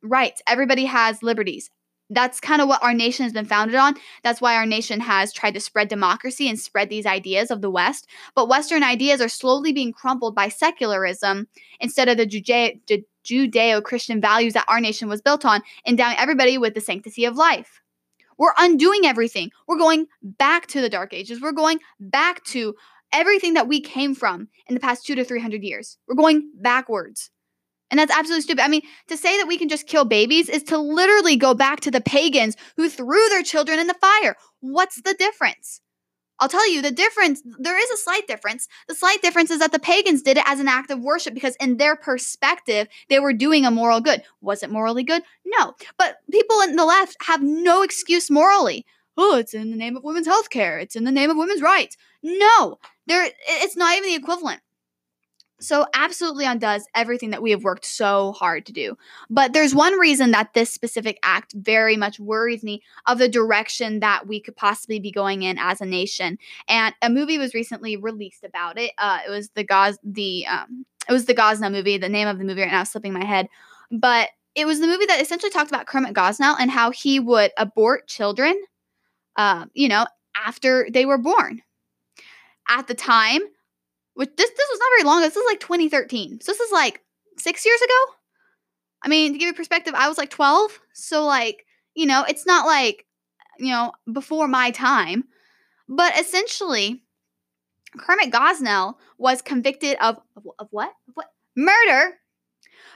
rights, 0.05 0.41
everybody 0.47 0.85
has 0.85 1.21
liberties. 1.21 1.69
That's 2.09 2.39
kind 2.39 2.61
of 2.61 2.67
what 2.67 2.83
our 2.83 2.93
nation 2.93 3.23
has 3.23 3.33
been 3.33 3.45
founded 3.45 3.75
on. 3.75 3.95
That's 4.23 4.39
why 4.39 4.55
our 4.55 4.65
nation 4.65 4.99
has 4.99 5.33
tried 5.33 5.55
to 5.55 5.59
spread 5.59 5.87
democracy 5.87 6.47
and 6.47 6.59
spread 6.59 6.89
these 6.89 7.07
ideas 7.07 7.49
of 7.49 7.61
the 7.61 7.71
West. 7.71 8.07
But 8.35 8.47
Western 8.47 8.83
ideas 8.83 9.21
are 9.21 9.27
slowly 9.27 9.73
being 9.73 9.91
crumpled 9.91 10.35
by 10.35 10.49
secularism 10.49 11.47
instead 11.79 12.07
of 12.07 12.17
the 12.17 12.27
Judeo 12.27 13.83
Christian 13.83 14.21
values 14.21 14.53
that 14.53 14.65
our 14.67 14.79
nation 14.79 15.09
was 15.09 15.21
built 15.21 15.45
on, 15.45 15.63
endowing 15.87 16.15
everybody 16.17 16.59
with 16.59 16.75
the 16.75 16.81
sanctity 16.81 17.25
of 17.25 17.37
life. 17.37 17.81
We're 18.37 18.53
undoing 18.59 19.05
everything. 19.05 19.49
We're 19.65 19.77
going 19.77 20.07
back 20.21 20.67
to 20.67 20.81
the 20.81 20.89
Dark 20.89 21.13
Ages. 21.13 21.41
We're 21.41 21.53
going 21.53 21.79
back 21.99 22.43
to 22.45 22.75
everything 23.13 23.53
that 23.53 23.67
we 23.67 23.79
came 23.81 24.13
from 24.13 24.49
in 24.67 24.75
the 24.75 24.81
past 24.81 25.05
two 25.07 25.15
to 25.15 25.23
300 25.23 25.63
years. 25.63 25.97
We're 26.07 26.15
going 26.15 26.51
backwards. 26.53 27.31
And 27.91 27.99
that's 27.99 28.11
absolutely 28.11 28.41
stupid. 28.41 28.63
I 28.63 28.67
mean, 28.67 28.81
to 29.07 29.17
say 29.17 29.37
that 29.37 29.47
we 29.47 29.57
can 29.57 29.69
just 29.69 29.87
kill 29.87 30.05
babies 30.05 30.49
is 30.49 30.63
to 30.63 30.77
literally 30.77 31.35
go 31.35 31.53
back 31.53 31.81
to 31.81 31.91
the 31.91 32.01
pagans 32.01 32.55
who 32.77 32.89
threw 32.89 33.29
their 33.29 33.43
children 33.43 33.79
in 33.79 33.87
the 33.87 33.93
fire. 33.93 34.35
What's 34.59 35.01
the 35.01 35.13
difference? 35.13 35.81
I'll 36.39 36.49
tell 36.49 36.69
you 36.69 36.81
the 36.81 36.91
difference. 36.91 37.41
There 37.59 37.81
is 37.81 37.89
a 37.91 37.97
slight 37.97 38.27
difference. 38.27 38.67
The 38.87 38.95
slight 38.95 39.21
difference 39.21 39.51
is 39.51 39.59
that 39.59 39.71
the 39.71 39.79
pagans 39.79 40.21
did 40.21 40.37
it 40.37 40.43
as 40.45 40.59
an 40.59 40.67
act 40.67 40.91
of 40.91 40.99
worship 40.99 41.33
because, 41.33 41.55
in 41.57 41.77
their 41.77 41.95
perspective, 41.95 42.87
they 43.07 43.19
were 43.19 43.31
doing 43.31 43.65
a 43.65 43.71
moral 43.71 44.01
good. 44.01 44.21
Was 44.41 44.61
it 44.61 44.69
morally 44.69 45.03
good? 45.03 45.23
No. 45.45 45.73
But 45.97 46.17
people 46.31 46.59
in 46.61 46.75
the 46.75 46.83
left 46.85 47.15
have 47.21 47.41
no 47.41 47.83
excuse 47.83 48.29
morally. 48.29 48.85
Oh, 49.17 49.37
it's 49.37 49.53
in 49.53 49.71
the 49.71 49.77
name 49.77 49.95
of 49.95 50.03
women's 50.03 50.27
health 50.27 50.49
care. 50.49 50.77
It's 50.77 50.97
in 50.97 51.05
the 51.05 51.11
name 51.11 51.29
of 51.29 51.37
women's 51.37 51.61
rights. 51.61 51.95
No, 52.21 52.79
there. 53.07 53.29
It's 53.47 53.77
not 53.77 53.95
even 53.95 54.09
the 54.09 54.15
equivalent. 54.15 54.59
So, 55.59 55.85
absolutely 55.93 56.45
undoes 56.45 56.83
everything 56.93 57.29
that 57.29 57.41
we 57.41 57.51
have 57.51 57.63
worked 57.63 57.85
so 57.85 58.33
hard 58.33 58.65
to 58.65 58.73
do. 58.73 58.97
But 59.29 59.53
there's 59.53 59.73
one 59.73 59.97
reason 59.97 60.31
that 60.31 60.53
this 60.53 60.73
specific 60.73 61.17
act 61.23 61.53
very 61.53 61.95
much 61.95 62.19
worries 62.19 62.61
me 62.61 62.81
of 63.05 63.19
the 63.19 63.29
direction 63.29 64.01
that 64.01 64.27
we 64.27 64.41
could 64.41 64.55
possibly 64.55 64.99
be 64.99 65.11
going 65.11 65.43
in 65.43 65.57
as 65.57 65.79
a 65.79 65.85
nation. 65.85 66.37
And 66.67 66.93
a 67.01 67.09
movie 67.09 67.37
was 67.37 67.53
recently 67.53 67.95
released 67.95 68.43
about 68.43 68.77
it. 68.77 68.91
Uh, 68.97 69.19
it 69.25 69.29
was 69.29 69.49
the 69.55 69.63
Gaz, 69.63 69.97
the 70.03 70.45
um, 70.47 70.85
it 71.07 71.13
was 71.13 71.25
the 71.25 71.35
Gosnell 71.35 71.71
movie. 71.71 71.97
The 71.97 72.09
name 72.09 72.27
of 72.27 72.37
the 72.37 72.43
movie 72.43 72.61
right 72.61 72.71
now 72.71 72.81
is 72.81 72.91
slipping 72.91 73.13
my 73.13 73.23
head, 73.23 73.47
but 73.91 74.29
it 74.55 74.65
was 74.65 74.79
the 74.79 74.87
movie 74.87 75.05
that 75.05 75.21
essentially 75.21 75.51
talked 75.51 75.69
about 75.71 75.85
Kermit 75.85 76.13
Gosnell 76.13 76.55
and 76.59 76.71
how 76.71 76.91
he 76.91 77.19
would 77.19 77.51
abort 77.57 78.07
children, 78.07 78.61
uh, 79.35 79.65
you 79.73 79.87
know, 79.87 80.05
after 80.35 80.87
they 80.91 81.05
were 81.05 81.17
born. 81.17 81.61
At 82.67 82.87
the 82.87 82.95
time, 82.95 83.41
which 84.15 84.29
this 84.35 84.49
this 84.49 84.67
was 84.71 84.79
not 84.79 84.89
very 84.97 85.03
long. 85.03 85.19
Ago. 85.19 85.27
This 85.27 85.37
is 85.37 85.45
like 85.47 85.59
2013. 85.59 86.39
So 86.41 86.51
this 86.51 86.59
is 86.59 86.71
like 86.71 87.01
six 87.37 87.65
years 87.65 87.81
ago. 87.81 88.13
I 89.03 89.07
mean, 89.07 89.33
to 89.33 89.37
give 89.37 89.47
you 89.47 89.53
perspective, 89.53 89.93
I 89.95 90.09
was 90.09 90.17
like 90.17 90.31
12. 90.31 90.79
So 90.93 91.25
like, 91.25 91.65
you 91.93 92.05
know, 92.05 92.25
it's 92.27 92.45
not 92.45 92.65
like, 92.65 93.05
you 93.59 93.69
know, 93.69 93.91
before 94.11 94.47
my 94.47 94.71
time. 94.71 95.25
But 95.87 96.19
essentially, 96.19 97.03
Kermit 97.97 98.31
Gosnell 98.31 98.95
was 99.19 99.43
convicted 99.43 99.97
of, 100.01 100.17
of, 100.57 100.67
what? 100.71 100.91
Of 101.07 101.13
what? 101.13 101.27
Murder 101.55 102.15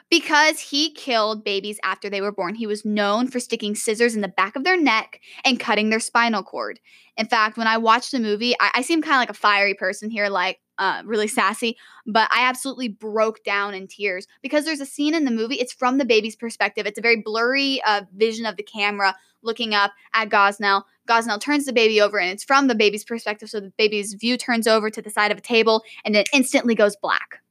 because 0.09 0.59
he 0.59 0.91
killed 0.91 1.43
babies 1.43 1.79
after 1.83 2.09
they 2.09 2.21
were 2.21 2.31
born. 2.31 2.55
He 2.55 2.67
was 2.67 2.83
known 2.83 3.27
for 3.27 3.39
sticking 3.39 3.75
scissors 3.75 4.15
in 4.15 4.21
the 4.21 4.27
back 4.27 4.55
of 4.55 4.63
their 4.63 4.79
neck 4.79 5.21
and 5.45 5.59
cutting 5.59 5.89
their 5.89 5.99
spinal 5.99 6.43
cord. 6.43 6.79
In 7.17 7.27
fact, 7.27 7.57
when 7.57 7.67
I 7.67 7.77
watched 7.77 8.11
the 8.11 8.19
movie, 8.19 8.55
I, 8.59 8.71
I 8.75 8.81
seem 8.81 9.01
kind 9.01 9.15
of 9.15 9.19
like 9.19 9.29
a 9.29 9.33
fiery 9.33 9.75
person 9.75 10.09
here, 10.09 10.29
like, 10.29 10.59
uh, 10.79 11.03
really 11.05 11.27
sassy, 11.27 11.77
but 12.07 12.27
I 12.31 12.45
absolutely 12.45 12.88
broke 12.88 13.43
down 13.43 13.74
in 13.74 13.88
tears 13.88 14.25
because 14.41 14.65
there's 14.65 14.79
a 14.79 14.86
scene 14.86 15.13
in 15.13 15.25
the 15.25 15.31
movie. 15.31 15.55
It's 15.55 15.74
from 15.74 15.98
the 15.98 16.05
baby's 16.05 16.36
perspective. 16.36 16.88
It's 16.88 16.98
a 16.98 17.03
very 17.03 17.21
blurry 17.21 17.81
uh, 17.86 18.03
vision 18.15 18.45
of 18.45 18.55
the 18.55 18.63
camera 18.63 19.15
looking 19.41 19.74
up 19.74 19.91
at 20.13 20.29
Gosnell. 20.29 20.83
Gosnell 21.07 21.39
turns 21.39 21.65
the 21.65 21.74
baby 21.74 22.01
over, 22.01 22.17
and 22.17 22.31
it's 22.31 22.43
from 22.43 22.67
the 22.67 22.75
baby's 22.75 23.03
perspective. 23.03 23.50
So 23.50 23.59
the 23.59 23.74
baby's 23.77 24.13
view 24.13 24.38
turns 24.38 24.67
over 24.67 24.89
to 24.89 25.01
the 25.01 25.09
side 25.09 25.31
of 25.31 25.38
a 25.38 25.41
table, 25.41 25.83
and 26.05 26.15
it 26.15 26.29
instantly 26.33 26.75
goes 26.75 26.95
black. 26.95 27.41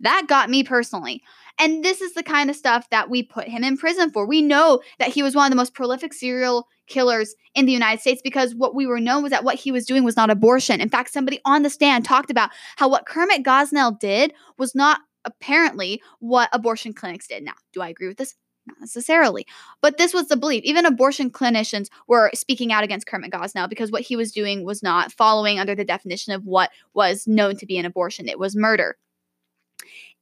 That 0.00 0.26
got 0.28 0.50
me 0.50 0.62
personally. 0.62 1.22
And 1.58 1.84
this 1.84 2.00
is 2.00 2.14
the 2.14 2.22
kind 2.22 2.50
of 2.50 2.56
stuff 2.56 2.88
that 2.90 3.10
we 3.10 3.22
put 3.22 3.48
him 3.48 3.64
in 3.64 3.76
prison 3.76 4.10
for. 4.10 4.26
We 4.26 4.42
know 4.42 4.80
that 4.98 5.08
he 5.08 5.22
was 5.22 5.34
one 5.34 5.46
of 5.46 5.50
the 5.50 5.56
most 5.56 5.74
prolific 5.74 6.12
serial 6.12 6.68
killers 6.88 7.34
in 7.54 7.66
the 7.66 7.72
United 7.72 8.00
States 8.00 8.20
because 8.22 8.54
what 8.54 8.74
we 8.74 8.86
were 8.86 9.00
known 9.00 9.22
was 9.22 9.30
that 9.30 9.44
what 9.44 9.56
he 9.56 9.72
was 9.72 9.86
doing 9.86 10.04
was 10.04 10.16
not 10.16 10.30
abortion. 10.30 10.80
In 10.80 10.88
fact, 10.88 11.12
somebody 11.12 11.40
on 11.44 11.62
the 11.62 11.70
stand 11.70 12.04
talked 12.04 12.30
about 12.30 12.50
how 12.76 12.88
what 12.88 13.06
Kermit 13.06 13.44
Gosnell 13.44 13.98
did 13.98 14.32
was 14.58 14.74
not 14.74 15.00
apparently 15.24 16.02
what 16.20 16.48
abortion 16.52 16.92
clinics 16.92 17.28
did. 17.28 17.42
Now, 17.42 17.54
do 17.72 17.82
I 17.82 17.88
agree 17.88 18.08
with 18.08 18.16
this? 18.16 18.34
Not 18.66 18.80
necessarily. 18.80 19.46
But 19.80 19.96
this 19.96 20.12
was 20.12 20.28
the 20.28 20.36
belief. 20.36 20.62
Even 20.64 20.84
abortion 20.84 21.30
clinicians 21.30 21.88
were 22.06 22.30
speaking 22.34 22.72
out 22.72 22.84
against 22.84 23.06
Kermit 23.06 23.32
Gosnell 23.32 23.68
because 23.68 23.90
what 23.90 24.02
he 24.02 24.14
was 24.14 24.30
doing 24.30 24.64
was 24.64 24.82
not 24.82 25.12
following 25.12 25.58
under 25.58 25.74
the 25.74 25.84
definition 25.84 26.34
of 26.34 26.44
what 26.44 26.70
was 26.92 27.26
known 27.26 27.56
to 27.56 27.66
be 27.66 27.78
an 27.78 27.86
abortion. 27.86 28.28
It 28.28 28.38
was 28.38 28.54
murder 28.54 28.96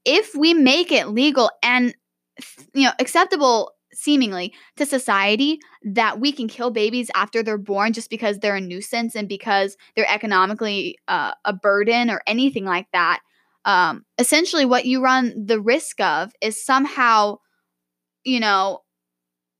if 0.06 0.34
we 0.34 0.54
make 0.54 0.90
it 0.92 1.08
legal 1.08 1.50
and 1.62 1.94
you 2.72 2.84
know 2.84 2.92
acceptable 2.98 3.72
seemingly 3.96 4.52
to 4.76 4.86
society 4.86 5.58
that 5.82 6.20
we 6.20 6.32
can 6.32 6.48
kill 6.48 6.70
babies 6.70 7.10
after 7.14 7.42
they're 7.42 7.58
born 7.58 7.92
just 7.92 8.10
because 8.10 8.38
they're 8.38 8.56
a 8.56 8.60
nuisance 8.60 9.14
and 9.14 9.28
because 9.28 9.76
they're 9.94 10.10
economically 10.10 10.98
uh, 11.08 11.32
a 11.44 11.52
burden 11.52 12.10
or 12.10 12.22
anything 12.26 12.64
like 12.64 12.86
that. 12.92 13.20
Um, 13.64 14.04
essentially 14.18 14.64
what 14.64 14.86
you 14.86 15.02
run 15.02 15.46
the 15.46 15.60
risk 15.60 16.00
of 16.00 16.32
is 16.40 16.64
somehow 16.64 17.38
you 18.22 18.38
know 18.38 18.82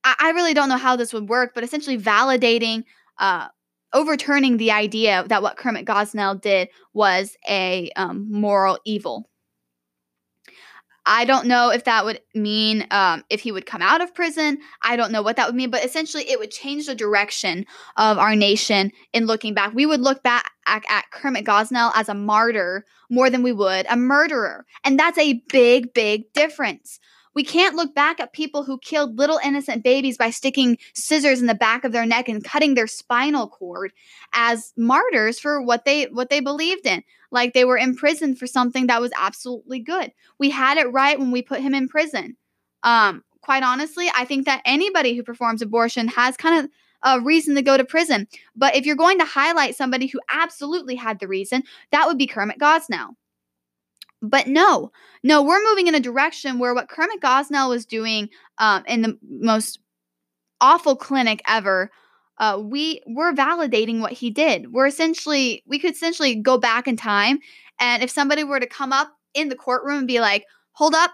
I, 0.05 0.15
I 0.21 0.31
really 0.31 0.55
don't 0.55 0.69
know 0.69 0.77
how 0.77 0.95
this 0.95 1.13
would 1.13 1.29
work 1.29 1.53
but 1.55 1.65
essentially 1.65 1.99
validating 1.99 2.85
uh, 3.19 3.49
overturning 3.93 4.59
the 4.59 4.71
idea 4.71 5.25
that 5.29 5.43
what 5.43 5.57
kermit 5.57 5.87
gosnell 5.87 6.41
did 6.41 6.69
was 6.93 7.37
a 7.49 7.91
um, 7.97 8.31
moral 8.31 8.79
evil 8.85 9.29
I 11.09 11.25
don't 11.25 11.47
know 11.47 11.71
if 11.71 11.85
that 11.85 12.05
would 12.05 12.21
mean 12.35 12.85
um, 12.91 13.23
if 13.31 13.41
he 13.41 13.53
would 13.53 13.65
come 13.65 13.81
out 13.81 14.01
of 14.01 14.13
prison. 14.13 14.59
I 14.83 14.97
don't 14.97 15.13
know 15.13 15.23
what 15.23 15.37
that 15.37 15.47
would 15.47 15.55
mean, 15.55 15.71
but 15.71 15.85
essentially 15.85 16.29
it 16.29 16.41
would 16.41 16.51
change 16.51 16.87
the 16.87 16.97
direction 16.97 17.65
of 17.97 18.19
our 18.19 18.35
nation 18.35 18.91
in 19.13 19.27
looking 19.27 19.55
back. 19.55 19.73
We 19.73 19.87
would 19.87 20.01
look 20.01 20.25
back 20.25 20.51
at, 20.67 20.83
at 20.89 21.11
Kermit 21.13 21.45
Gosnell 21.45 21.93
as 21.95 22.09
a 22.09 22.15
martyr 22.15 22.85
more 23.09 23.31
than 23.31 23.45
we 23.45 23.53
would 23.53 23.87
a 23.89 23.97
murderer. 23.97 24.67
And 24.83 24.99
that's 24.99 25.19
a 25.19 25.41
big, 25.49 25.95
big 25.95 26.33
difference. 26.33 26.99
We 27.37 27.45
can't 27.45 27.77
look 27.77 27.95
back 27.95 28.19
at 28.19 28.33
people 28.33 28.65
who 28.65 28.79
killed 28.79 29.19
little 29.19 29.39
innocent 29.45 29.85
babies 29.85 30.17
by 30.17 30.31
sticking 30.31 30.79
scissors 30.95 31.39
in 31.39 31.47
the 31.47 31.55
back 31.55 31.85
of 31.85 31.93
their 31.93 32.07
neck 32.07 32.31
and 32.31 32.43
cutting 32.43 32.75
their 32.75 32.87
spinal 32.87 33.47
cord 33.47 33.93
as 34.33 34.73
martyrs 34.75 35.39
for 35.39 35.61
what 35.61 35.85
they 35.85 36.05
what 36.05 36.31
they 36.31 36.41
believed 36.41 36.87
in. 36.87 37.05
Like 37.37 37.53
they 37.53 37.67
were 37.67 37.77
imprisoned 37.77 38.39
for 38.39 38.47
something 38.47 38.87
that 38.87 39.03
was 39.03 39.13
absolutely 39.15 39.79
good. 39.79 40.11
We 40.39 40.49
had 40.49 40.79
it 40.79 40.91
right 40.91 41.19
when 41.19 41.31
we 41.31 41.43
put 41.43 41.61
him 41.61 41.75
in 41.75 41.87
prison. 41.87 42.35
Um, 42.83 43.23
quite 43.43 43.63
honestly, 43.63 44.11
I 44.17 44.25
think 44.25 44.47
that 44.47 44.63
anybody 44.65 45.15
who 45.15 45.23
performs 45.23 45.61
abortion 45.61 46.09
has 46.09 46.35
kind 46.39 46.65
of 46.65 46.71
a 47.03 47.21
reason 47.21 47.55
to 47.55 47.61
go 47.61 47.77
to 47.77 47.85
prison. 47.85 48.27
But 48.57 48.75
if 48.75 48.87
you're 48.87 48.97
going 48.97 49.19
to 49.19 49.27
highlight 49.27 49.77
somebody 49.77 50.07
who 50.07 50.19
absolutely 50.31 50.95
had 50.95 51.21
the 51.21 51.29
reason, 51.29 51.63
that 51.93 52.07
would 52.07 52.17
be 52.17 52.27
Kermit 52.27 52.59
Gosnell. 52.59 53.11
But 54.23 54.47
no, 54.47 54.91
no, 55.23 55.43
we're 55.43 55.63
moving 55.63 55.89
in 55.89 55.95
a 55.95 56.01
direction 56.01 56.59
where 56.59 56.73
what 56.73 56.89
Kermit 56.89 57.21
Gosnell 57.21 57.69
was 57.69 57.85
doing 57.85 58.31
um, 58.57 58.83
in 58.87 59.03
the 59.03 59.19
most 59.29 59.79
awful 60.63 60.97
clinic 60.97 61.43
ever, 61.47 61.91
uh, 62.39 62.61
we 62.63 63.01
we're 63.07 63.33
validating 63.33 64.01
what 64.01 64.13
he 64.13 64.31
did. 64.31 64.73
We're 64.73 64.87
essentially 64.87 65.63
we 65.67 65.79
could 65.79 65.95
essentially 65.95 66.35
go 66.35 66.59
back 66.59 66.87
in 66.87 66.97
time, 66.97 67.41
and 67.81 68.03
if 68.03 68.11
somebody 68.11 68.45
were 68.45 68.61
to 68.61 68.67
come 68.67 68.93
up 68.93 69.13
in 69.35 69.49
the 69.49 69.57
courtroom 69.57 69.99
and 69.99 70.07
be 70.07 70.21
like, 70.21 70.45
"Hold 70.73 70.95
up, 70.95 71.13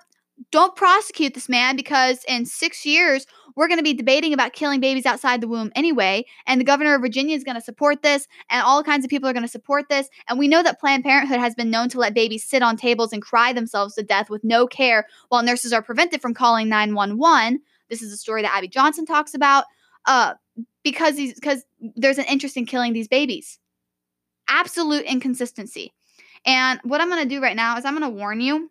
don't 0.50 0.75
prosecute 0.76 1.35
this 1.35 1.49
man 1.49 1.76
because 1.76 2.25
in 2.26 2.47
six 2.47 2.85
years 2.85 3.26
we're 3.55 3.69
going 3.69 3.79
to 3.79 3.85
be 3.85 3.95
debating 3.95 4.33
about 4.33 4.52
killing 4.52 4.81
babies 4.81 5.07
outside 5.07 5.41
the 5.41 5.49
womb 5.49 5.71
anyway. 5.75 6.25
And 6.47 6.61
the 6.61 6.64
governor 6.64 6.95
of 6.95 7.02
Virginia 7.02 7.37
is 7.37 7.45
going 7.45 7.55
to 7.55 7.61
support 7.61 8.02
this, 8.02 8.26
and 8.50 8.62
all 8.62 8.83
kinds 8.83 9.05
of 9.05 9.11
people 9.11 9.29
are 9.29 9.33
going 9.33 9.45
to 9.45 9.49
support 9.49 9.88
this. 9.88 10.09
And 10.29 10.38
we 10.38 10.49
know 10.49 10.62
that 10.62 10.81
Planned 10.81 11.05
Parenthood 11.05 11.38
has 11.38 11.55
been 11.55 11.71
known 11.71 11.88
to 11.91 11.99
let 11.99 12.14
babies 12.14 12.45
sit 12.45 12.62
on 12.62 12.76
tables 12.76 13.12
and 13.12 13.23
cry 13.23 13.52
themselves 13.52 13.95
to 13.95 14.02
death 14.02 14.31
with 14.31 14.43
no 14.45 14.67
care 14.67 15.07
while 15.29 15.43
nurses 15.43 15.73
are 15.73 15.83
prevented 15.83 16.21
from 16.21 16.35
calling 16.35 16.69
911. 16.69 17.61
This 17.88 18.02
is 18.02 18.12
a 18.12 18.17
story 18.17 18.43
that 18.43 18.57
Abby 18.57 18.69
Johnson 18.69 19.05
talks 19.05 19.35
about. 19.35 19.64
Uh, 20.07 20.35
because 20.83 21.17
these 21.17 21.35
because 21.35 21.65
there's 21.97 22.19
an 22.19 22.25
interest 22.27 22.57
in 22.57 22.67
killing 22.67 22.93
these 22.93 23.09
babies. 23.09 23.59
Absolute 24.49 25.05
inconsistency. 25.05 25.93
And 26.45 26.81
what 26.83 27.01
I'm 27.01 27.09
going 27.09 27.23
to 27.23 27.29
do 27.29 27.41
right 27.41 27.57
now 27.57 27.77
is 27.77 27.85
I'm 27.85 27.97
going 27.97 28.11
to 28.11 28.19
warn 28.19 28.41
you 28.41 28.71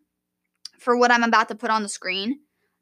for 0.80 0.98
what 0.98 1.12
I'm 1.12 1.24
about 1.24 1.48
to 1.50 1.56
put 1.56 1.70
on 1.70 1.84
the 1.84 1.89
screen. 1.89 2.39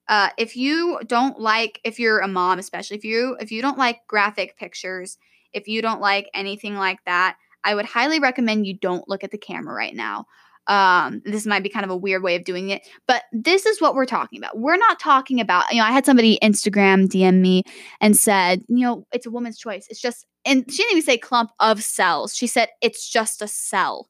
Uh, 0.08 0.30
if 0.38 0.56
you 0.56 1.00
don't 1.06 1.40
like, 1.40 1.80
if 1.84 2.00
you're 2.00 2.20
a 2.20 2.28
mom, 2.28 2.58
especially 2.58 2.98
if 2.98 3.06
you 3.06 3.38
if 3.40 3.52
you 3.52 3.62
don't 3.62 3.78
like 3.78 4.08
graphic 4.08 4.58
pictures, 4.58 5.18
if 5.54 5.68
you 5.68 5.82
don't 5.82 6.02
like 6.02 6.30
anything 6.34 6.76
like 6.76 7.04
that, 7.06 7.38
I 7.64 7.76
would 7.76 7.86
highly 7.86 8.20
recommend 8.20 8.66
you 8.66 8.74
don't 8.74 9.08
look 9.08 9.24
at 9.24 9.32
the 9.32 9.38
camera 9.38 9.76
right 9.76 9.96
now. 9.96 10.26
Um, 10.70 11.22
this 11.26 11.48
might 11.48 11.64
be 11.64 11.70
kind 11.70 11.84
of 11.84 11.90
a 11.90 11.98
weird 11.98 12.22
way 12.24 12.36
of 12.36 12.46
doing 12.46 12.70
it, 12.70 12.88
but 13.08 13.24
this 13.32 13.66
is 13.66 13.82
what 13.82 13.96
we're 13.96 14.06
talking 14.06 14.40
about. 14.40 14.60
We're 14.60 14.78
not 14.78 15.00
talking 15.00 15.42
about, 15.42 15.66
you 15.72 15.80
know, 15.80 15.84
I 15.84 15.92
had 15.92 16.06
somebody 16.06 16.38
Instagram 16.44 17.08
DM 17.08 17.42
me 17.42 17.64
and 18.00 18.16
said, 18.16 18.64
you 18.68 18.86
know, 18.86 19.06
it's 19.12 19.26
a 19.26 19.32
woman's 19.32 19.58
choice. 19.58 19.88
It's 19.90 20.00
just, 20.00 20.26
and 20.46 20.72
she 20.72 20.78
didn't 20.78 20.92
even 20.92 21.04
say 21.04 21.18
clump 21.18 21.50
of 21.60 21.84
cells. 21.84 22.36
She 22.36 22.46
said 22.46 22.70
it's 22.82 23.10
just 23.10 23.42
a 23.42 23.48
cell 23.48 24.10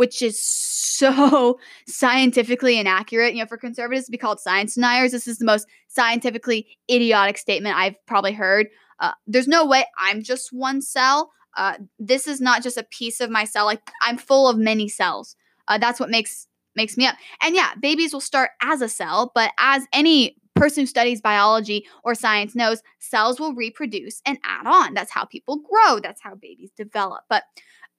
which 0.00 0.22
is 0.22 0.42
so 0.42 1.58
scientifically 1.86 2.78
inaccurate. 2.78 3.34
You 3.34 3.40
know, 3.40 3.46
for 3.46 3.58
conservatives 3.58 4.06
to 4.06 4.10
be 4.10 4.16
called 4.16 4.40
science 4.40 4.74
deniers, 4.74 5.12
this 5.12 5.28
is 5.28 5.36
the 5.36 5.44
most 5.44 5.66
scientifically 5.88 6.66
idiotic 6.90 7.36
statement 7.36 7.76
I've 7.76 7.96
probably 8.06 8.32
heard. 8.32 8.68
Uh, 8.98 9.12
there's 9.26 9.46
no 9.46 9.66
way 9.66 9.84
I'm 9.98 10.22
just 10.22 10.54
one 10.54 10.80
cell. 10.80 11.30
Uh, 11.54 11.74
this 11.98 12.26
is 12.26 12.40
not 12.40 12.62
just 12.62 12.78
a 12.78 12.86
piece 12.90 13.20
of 13.20 13.28
my 13.28 13.44
cell. 13.44 13.66
Like 13.66 13.82
I'm 14.00 14.16
full 14.16 14.48
of 14.48 14.56
many 14.56 14.88
cells. 14.88 15.36
Uh, 15.70 15.78
that's 15.78 15.98
what 15.98 16.10
makes 16.10 16.46
makes 16.76 16.96
me 16.96 17.06
up. 17.06 17.16
And 17.42 17.54
yeah, 17.54 17.72
babies 17.80 18.12
will 18.12 18.20
start 18.20 18.50
as 18.62 18.82
a 18.82 18.88
cell, 18.88 19.32
but 19.34 19.52
as 19.58 19.86
any 19.92 20.36
person 20.54 20.82
who 20.82 20.86
studies 20.86 21.20
biology 21.20 21.86
or 22.04 22.14
science 22.14 22.54
knows, 22.54 22.82
cells 22.98 23.40
will 23.40 23.54
reproduce 23.54 24.20
and 24.26 24.38
add 24.44 24.66
on. 24.66 24.94
That's 24.94 25.10
how 25.10 25.24
people 25.24 25.58
grow. 25.58 26.00
That's 26.00 26.20
how 26.20 26.34
babies 26.34 26.70
develop. 26.76 27.22
But 27.28 27.44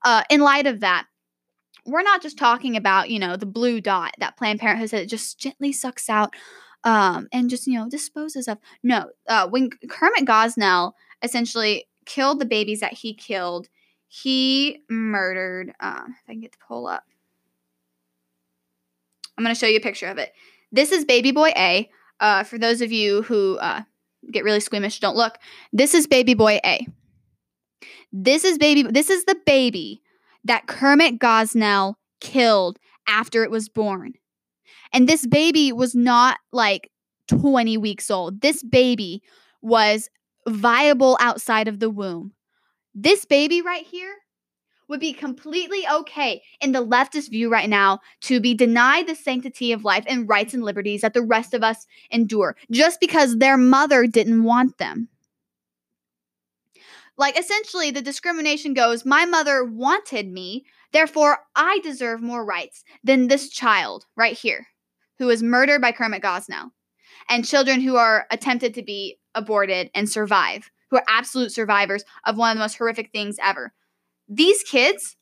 uh, 0.03 0.23
in 0.29 0.41
light 0.41 0.67
of 0.67 0.81
that, 0.81 1.07
we're 1.85 2.03
not 2.03 2.21
just 2.21 2.37
talking 2.37 2.77
about, 2.77 3.09
you 3.09 3.19
know, 3.19 3.35
the 3.35 3.45
blue 3.45 3.81
dot 3.81 4.13
that 4.19 4.37
Planned 4.37 4.59
Parenthood 4.59 4.89
said 4.89 5.01
it 5.01 5.07
just 5.07 5.39
gently 5.39 5.71
sucks 5.71 6.09
out 6.09 6.33
um, 6.83 7.27
and 7.31 7.49
just, 7.49 7.67
you 7.67 7.73
know, 7.73 7.89
disposes 7.89 8.47
of. 8.47 8.57
No, 8.83 9.09
uh, 9.27 9.47
when 9.47 9.69
Kermit 9.89 10.25
Gosnell 10.25 10.93
essentially 11.23 11.87
killed 12.05 12.39
the 12.39 12.45
babies 12.45 12.81
that 12.81 12.93
he 12.93 13.13
killed, 13.13 13.67
he 14.07 14.83
murdered, 14.89 15.73
uh, 15.79 16.03
if 16.07 16.29
I 16.29 16.33
can 16.33 16.41
get 16.41 16.51
the 16.51 16.57
poll 16.67 16.87
up. 16.87 17.03
I'm 19.41 19.45
going 19.45 19.55
to 19.55 19.59
show 19.59 19.65
you 19.65 19.77
a 19.77 19.81
picture 19.81 20.05
of 20.05 20.19
it. 20.19 20.33
This 20.71 20.91
is 20.91 21.03
baby 21.03 21.31
boy 21.31 21.51
A. 21.57 21.89
Uh, 22.19 22.43
for 22.43 22.59
those 22.59 22.81
of 22.81 22.91
you 22.91 23.23
who 23.23 23.57
uh, 23.57 23.81
get 24.31 24.43
really 24.43 24.59
squeamish, 24.59 24.99
don't 24.99 25.15
look. 25.15 25.39
This 25.73 25.95
is 25.95 26.05
baby 26.05 26.35
boy 26.35 26.59
A. 26.63 26.85
This 28.13 28.43
is 28.43 28.59
baby. 28.59 28.83
This 28.83 29.09
is 29.09 29.25
the 29.25 29.39
baby 29.47 30.03
that 30.43 30.67
Kermit 30.67 31.17
Gosnell 31.17 31.95
killed 32.19 32.77
after 33.07 33.43
it 33.43 33.49
was 33.49 33.67
born. 33.67 34.13
And 34.93 35.09
this 35.09 35.25
baby 35.25 35.71
was 35.71 35.95
not 35.95 36.37
like 36.51 36.91
20 37.29 37.77
weeks 37.79 38.11
old. 38.11 38.41
This 38.41 38.61
baby 38.61 39.23
was 39.63 40.07
viable 40.47 41.17
outside 41.19 41.67
of 41.67 41.79
the 41.79 41.89
womb. 41.89 42.33
This 42.93 43.25
baby 43.25 43.63
right 43.63 43.87
here 43.87 44.17
would 44.91 44.99
be 44.99 45.13
completely 45.13 45.87
okay 45.91 46.43
in 46.59 46.73
the 46.73 46.85
leftist 46.85 47.31
view 47.31 47.49
right 47.49 47.69
now 47.69 47.99
to 48.19 48.41
be 48.41 48.53
denied 48.53 49.07
the 49.07 49.15
sanctity 49.15 49.71
of 49.71 49.85
life 49.85 50.03
and 50.05 50.27
rights 50.27 50.53
and 50.53 50.63
liberties 50.63 51.01
that 51.01 51.13
the 51.13 51.21
rest 51.21 51.53
of 51.53 51.63
us 51.63 51.87
endure 52.11 52.57
just 52.69 52.99
because 52.99 53.37
their 53.37 53.57
mother 53.57 54.05
didn't 54.05 54.43
want 54.43 54.77
them. 54.77 55.07
Like 57.17 57.39
essentially, 57.39 57.91
the 57.91 58.01
discrimination 58.01 58.73
goes 58.73 59.05
my 59.05 59.25
mother 59.25 59.63
wanted 59.63 60.27
me, 60.27 60.65
therefore 60.91 61.39
I 61.55 61.79
deserve 61.83 62.21
more 62.21 62.43
rights 62.43 62.83
than 63.01 63.27
this 63.27 63.49
child 63.49 64.05
right 64.17 64.37
here 64.37 64.67
who 65.19 65.27
was 65.27 65.41
murdered 65.41 65.81
by 65.81 65.93
Kermit 65.93 66.21
Gosnell 66.21 66.71
and 67.29 67.47
children 67.47 67.79
who 67.79 67.95
are 67.95 68.25
attempted 68.29 68.73
to 68.73 68.83
be 68.83 69.19
aborted 69.35 69.89
and 69.95 70.09
survive, 70.09 70.69
who 70.89 70.97
are 70.97 71.05
absolute 71.07 71.53
survivors 71.53 72.03
of 72.25 72.35
one 72.35 72.51
of 72.51 72.57
the 72.57 72.63
most 72.63 72.77
horrific 72.77 73.11
things 73.11 73.37
ever. 73.41 73.71
These 74.33 74.63
kids 74.63 75.17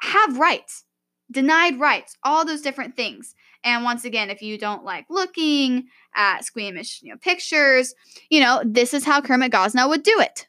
have 0.00 0.38
rights. 0.38 0.84
denied 1.30 1.78
rights, 1.78 2.16
all 2.22 2.46
those 2.46 2.62
different 2.62 2.96
things. 2.96 3.34
And 3.62 3.84
once 3.84 4.06
again, 4.06 4.30
if 4.30 4.40
you 4.40 4.56
don't 4.56 4.82
like 4.84 5.04
looking 5.10 5.88
at 6.14 6.44
squeamish 6.44 7.00
you 7.02 7.12
know, 7.12 7.18
pictures, 7.18 7.94
you 8.30 8.40
know, 8.40 8.62
this 8.64 8.94
is 8.94 9.04
how 9.04 9.20
Kermit 9.20 9.52
Gosnell 9.52 9.90
would 9.90 10.02
do 10.04 10.18
it. 10.20 10.46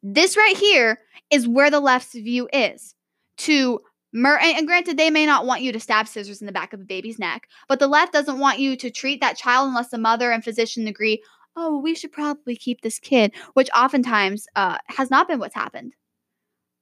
This 0.00 0.36
right 0.36 0.56
here 0.56 0.98
is 1.30 1.48
where 1.48 1.70
the 1.72 1.80
left's 1.80 2.14
view 2.14 2.48
is 2.52 2.94
to 3.38 3.80
mur- 4.12 4.38
and 4.38 4.66
granted 4.66 4.96
they 4.96 5.10
may 5.10 5.26
not 5.26 5.44
want 5.46 5.62
you 5.62 5.72
to 5.72 5.80
stab 5.80 6.06
scissors 6.06 6.40
in 6.40 6.46
the 6.46 6.52
back 6.52 6.72
of 6.72 6.80
a 6.80 6.84
baby's 6.84 7.18
neck, 7.18 7.48
but 7.68 7.80
the 7.80 7.88
left 7.88 8.12
doesn't 8.12 8.38
want 8.38 8.60
you 8.60 8.76
to 8.76 8.90
treat 8.90 9.20
that 9.20 9.36
child 9.36 9.68
unless 9.68 9.88
the 9.88 9.98
mother 9.98 10.30
and 10.30 10.44
physician 10.44 10.86
agree, 10.86 11.20
"Oh, 11.56 11.78
we 11.78 11.94
should 11.96 12.12
probably 12.12 12.54
keep 12.54 12.82
this 12.82 12.98
kid," 13.00 13.32
which 13.54 13.70
oftentimes 13.74 14.46
uh, 14.54 14.78
has 14.86 15.10
not 15.10 15.26
been 15.26 15.40
what's 15.40 15.54
happened. 15.56 15.94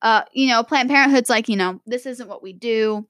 Uh, 0.02 0.23
you 0.33 0.49
know, 0.49 0.62
Planned 0.62 0.88
Parenthood's 0.88 1.30
like, 1.30 1.49
you 1.49 1.57
know, 1.57 1.80
this 1.87 2.07
isn't 2.07 2.28
what 2.28 2.42
we 2.42 2.52
do 2.52 3.07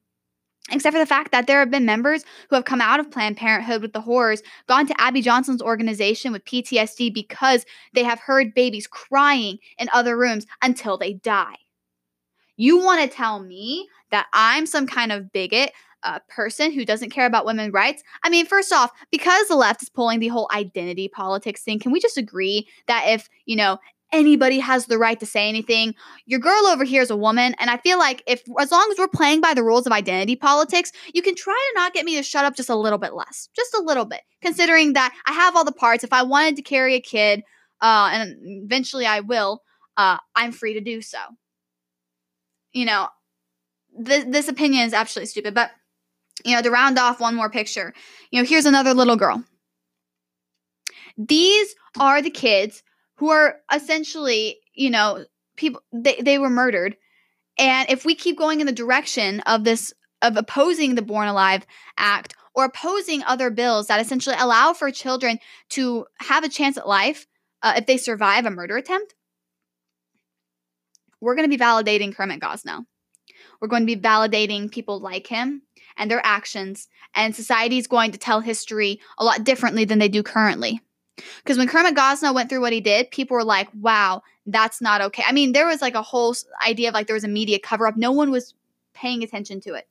except 0.71 0.95
for 0.95 1.01
the 1.01 1.07
fact 1.07 1.33
that 1.33 1.47
there 1.47 1.59
have 1.59 1.71
been 1.71 1.85
members 1.85 2.25
who 2.49 2.57
have 2.57 2.65
come 2.65 2.81
out 2.81 3.01
of 3.01 3.11
Planned 3.11 3.37
Parenthood 3.37 3.83
with 3.83 3.93
the 3.93 4.01
horrors, 4.01 4.43
gone 4.69 4.87
to 4.87 5.01
Abby 5.01 5.23
Johnson's 5.23 5.63
organization 5.63 6.33
with 6.33 6.45
PTSD 6.45 7.13
because 7.13 7.65
they 7.95 8.05
have 8.05 8.21
heard 8.21 8.55
babies 8.55 8.87
crying 8.87 9.59
in 9.79 9.89
other 9.93 10.17
rooms 10.17 10.47
until 10.63 10.97
they 10.97 11.15
die. 11.15 11.57
You 12.57 12.79
want 12.79 13.01
to 13.01 13.17
tell 13.17 13.41
me 13.41 13.89
that 14.11 14.27
I'm 14.33 14.67
some 14.67 14.87
kind 14.87 15.13
of 15.13 15.33
bigot 15.33 15.73
uh, 16.03 16.19
person 16.29 16.73
who 16.73 16.85
doesn't 16.85 17.11
care 17.11 17.27
about 17.27 17.45
women's 17.47 17.73
rights? 17.73 18.03
I 18.23 18.31
mean, 18.31 18.47
first 18.47 18.73
off, 18.73 18.91
because 19.11 19.49
the 19.49 19.57
left 19.57 19.83
is 19.83 19.89
pulling 19.89 20.21
the 20.21 20.29
whole 20.29 20.49
identity 20.55 21.09
politics 21.09 21.63
thing, 21.63 21.79
can 21.79 21.93
we 21.93 22.01
just 22.01 22.17
agree 22.17 22.69
that 22.87 23.05
if, 23.09 23.29
you 23.47 23.57
know, 23.57 23.79
anybody 24.13 24.59
has 24.59 24.87
the 24.87 24.99
right 24.99 25.19
to 25.21 25.27
say 25.27 25.49
anything. 25.49 25.95
Your 26.27 26.41
girl 26.41 26.67
over 26.67 26.85
here 26.85 27.03
is 27.03 27.11
a 27.11 27.17
woman, 27.17 27.55
and 27.59 27.71
I 27.71 27.77
feel 27.79 27.99
like 27.99 28.23
if 28.27 28.43
as 28.59 28.71
long 28.71 28.89
as 28.91 28.99
we're 28.99 29.09
playing 29.09 29.41
by 29.41 29.55
the 29.55 29.63
rules 29.63 29.87
of 29.87 29.93
identity 29.93 30.37
politics, 30.37 30.93
you 31.13 31.23
can 31.23 31.35
try 31.35 31.71
to 31.73 31.81
not 31.81 31.95
get 31.95 32.05
me 32.05 32.17
to 32.17 32.23
shut 32.23 32.45
up 32.45 32.57
just 32.57 32.71
a 32.71 32.77
little 32.77 32.99
bit 32.99 33.15
less, 33.15 33.49
just 33.55 33.75
a 33.75 33.83
little 33.83 34.05
bit. 34.05 34.23
Considering 34.43 34.95
that 34.95 35.15
I 35.27 35.33
have 35.33 35.57
all 35.57 35.65
the 35.65 35.73
parts, 35.73 36.05
if 36.05 36.13
I 36.13 36.23
wanted 36.23 36.57
to 36.57 36.63
carry 36.63 36.95
a 36.95 37.01
kid, 37.01 37.43
uh, 37.81 38.11
and 38.13 38.37
eventually 38.65 39.07
I 39.07 39.21
will, 39.21 39.63
uh, 39.97 40.19
I'm 40.35 40.53
free 40.53 40.75
to 40.75 40.81
do 40.81 41.03
so. 41.03 41.19
You 42.73 42.87
know, 42.87 43.09
th- 44.05 44.27
this 44.29 44.49
opinion 44.49 44.87
is 44.87 44.95
absolutely 44.95 45.27
stupid, 45.27 45.55
but 45.55 45.71
you 46.45 46.55
know, 46.55 46.63
to 46.63 46.71
round 46.71 46.99
off 46.99 47.21
one 47.21 47.35
more 47.35 47.51
picture, 47.51 47.93
you 48.31 48.41
know, 48.41 48.49
here's 48.49 48.67
another 48.67 48.95
little 48.95 49.17
girl. 49.17 49.45
These 51.19 51.75
are 51.99 52.23
the 52.23 52.31
kids 52.31 52.83
who 53.21 53.29
are 53.29 53.57
essentially, 53.71 54.59
you 54.75 54.89
know, 54.89 55.27
people 55.55 55.83
they, 55.93 56.17
they 56.23 56.39
were 56.39 56.49
murdered. 56.49 56.97
And 57.59 57.91
if 57.91 58.07
we 58.07 58.15
keep 58.15 58.39
going 58.39 58.61
in 58.61 58.67
the 58.67 58.73
direction 58.73 59.41
of 59.41 59.63
this 59.63 59.93
of 60.23 60.39
opposing 60.39 60.95
the 60.95 61.03
Born 61.03 61.29
Alive 61.29 61.67
Act 61.99 62.35
or 62.55 62.65
opposing 62.65 63.23
other 63.23 63.51
bills 63.51 63.89
that 63.89 64.01
essentially 64.01 64.37
allow 64.39 64.73
for 64.73 64.91
children 64.91 65.39
to 65.71 66.07
have 66.19 66.45
a 66.45 66.49
chance 66.49 66.79
at 66.79 66.89
life 66.89 67.27
uh, 67.63 67.75
if 67.77 67.85
they 67.85 67.99
survive 67.99 68.47
a 68.47 68.51
murder 68.51 68.79
attempt, 68.79 69.15
we're 71.21 71.35
going 71.35 71.49
to 71.49 71.55
be 71.55 71.63
validating 71.63 72.17
Kermit 72.17 72.41
Gosnell. 72.41 72.87
We're 73.61 73.69
going 73.69 73.87
to 73.87 73.97
be 73.97 74.01
validating 74.01 74.73
people 74.73 74.99
like 74.99 75.27
him 75.27 75.61
and 75.99 76.11
their 76.11 76.25
actions, 76.25 76.89
and 77.15 77.37
society 77.37 77.77
is 77.77 77.87
going 77.87 78.13
to 78.13 78.19
tell 78.19 78.41
history 78.41 78.99
a 79.19 79.25
lot 79.25 79.45
differently 79.45 79.85
than 79.85 79.99
they 79.99 80.09
do 80.09 80.23
currently. 80.23 80.81
Because 81.39 81.59
when 81.59 81.69
Kermit 81.69 81.95
Gosnell 81.95 82.35
went 82.35 82.49
through 82.49 82.61
what 82.61 82.73
he 82.73 82.81
did, 82.81 83.11
people 83.11 83.37
were 83.37 83.45
like, 83.45 83.69
wow, 83.75 84.23
that's 84.47 84.81
not 84.81 85.01
okay. 85.01 85.23
I 85.27 85.33
mean, 85.33 85.53
there 85.53 85.67
was 85.67 85.83
like 85.83 85.95
a 85.95 86.03
whole 86.03 86.35
idea 86.67 86.89
of 86.89 86.95
like 86.95 87.07
there 87.07 87.15
was 87.15 87.25
a 87.25 87.29
media 87.29 87.59
cover 87.59 87.87
up. 87.87 87.97
No 87.97 88.13
one 88.13 88.31
was 88.31 88.55
paying 88.95 89.23
attention 89.23 89.61
to 89.63 89.75
it. 89.75 89.87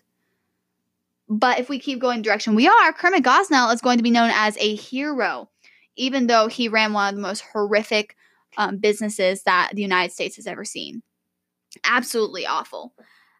But 1.27 1.59
if 1.59 1.69
we 1.69 1.79
keep 1.79 1.99
going 1.99 2.21
direction 2.21 2.55
we 2.55 2.67
are, 2.67 2.93
Kermit 2.93 3.23
Gosnell 3.23 3.73
is 3.73 3.81
going 3.81 3.97
to 3.97 4.03
be 4.03 4.09
known 4.09 4.31
as 4.33 4.57
a 4.57 4.75
hero, 4.75 5.49
even 5.95 6.27
though 6.27 6.47
he 6.47 6.67
ran 6.67 6.93
one 6.93 7.09
of 7.09 7.15
the 7.15 7.21
most 7.21 7.43
horrific 7.53 8.15
um, 8.57 8.77
businesses 8.77 9.43
that 9.43 9.71
the 9.73 9.81
United 9.81 10.11
States 10.11 10.37
has 10.37 10.47
ever 10.47 10.65
seen. 10.65 11.03
Absolutely 11.83 12.47
awful. 12.47 12.93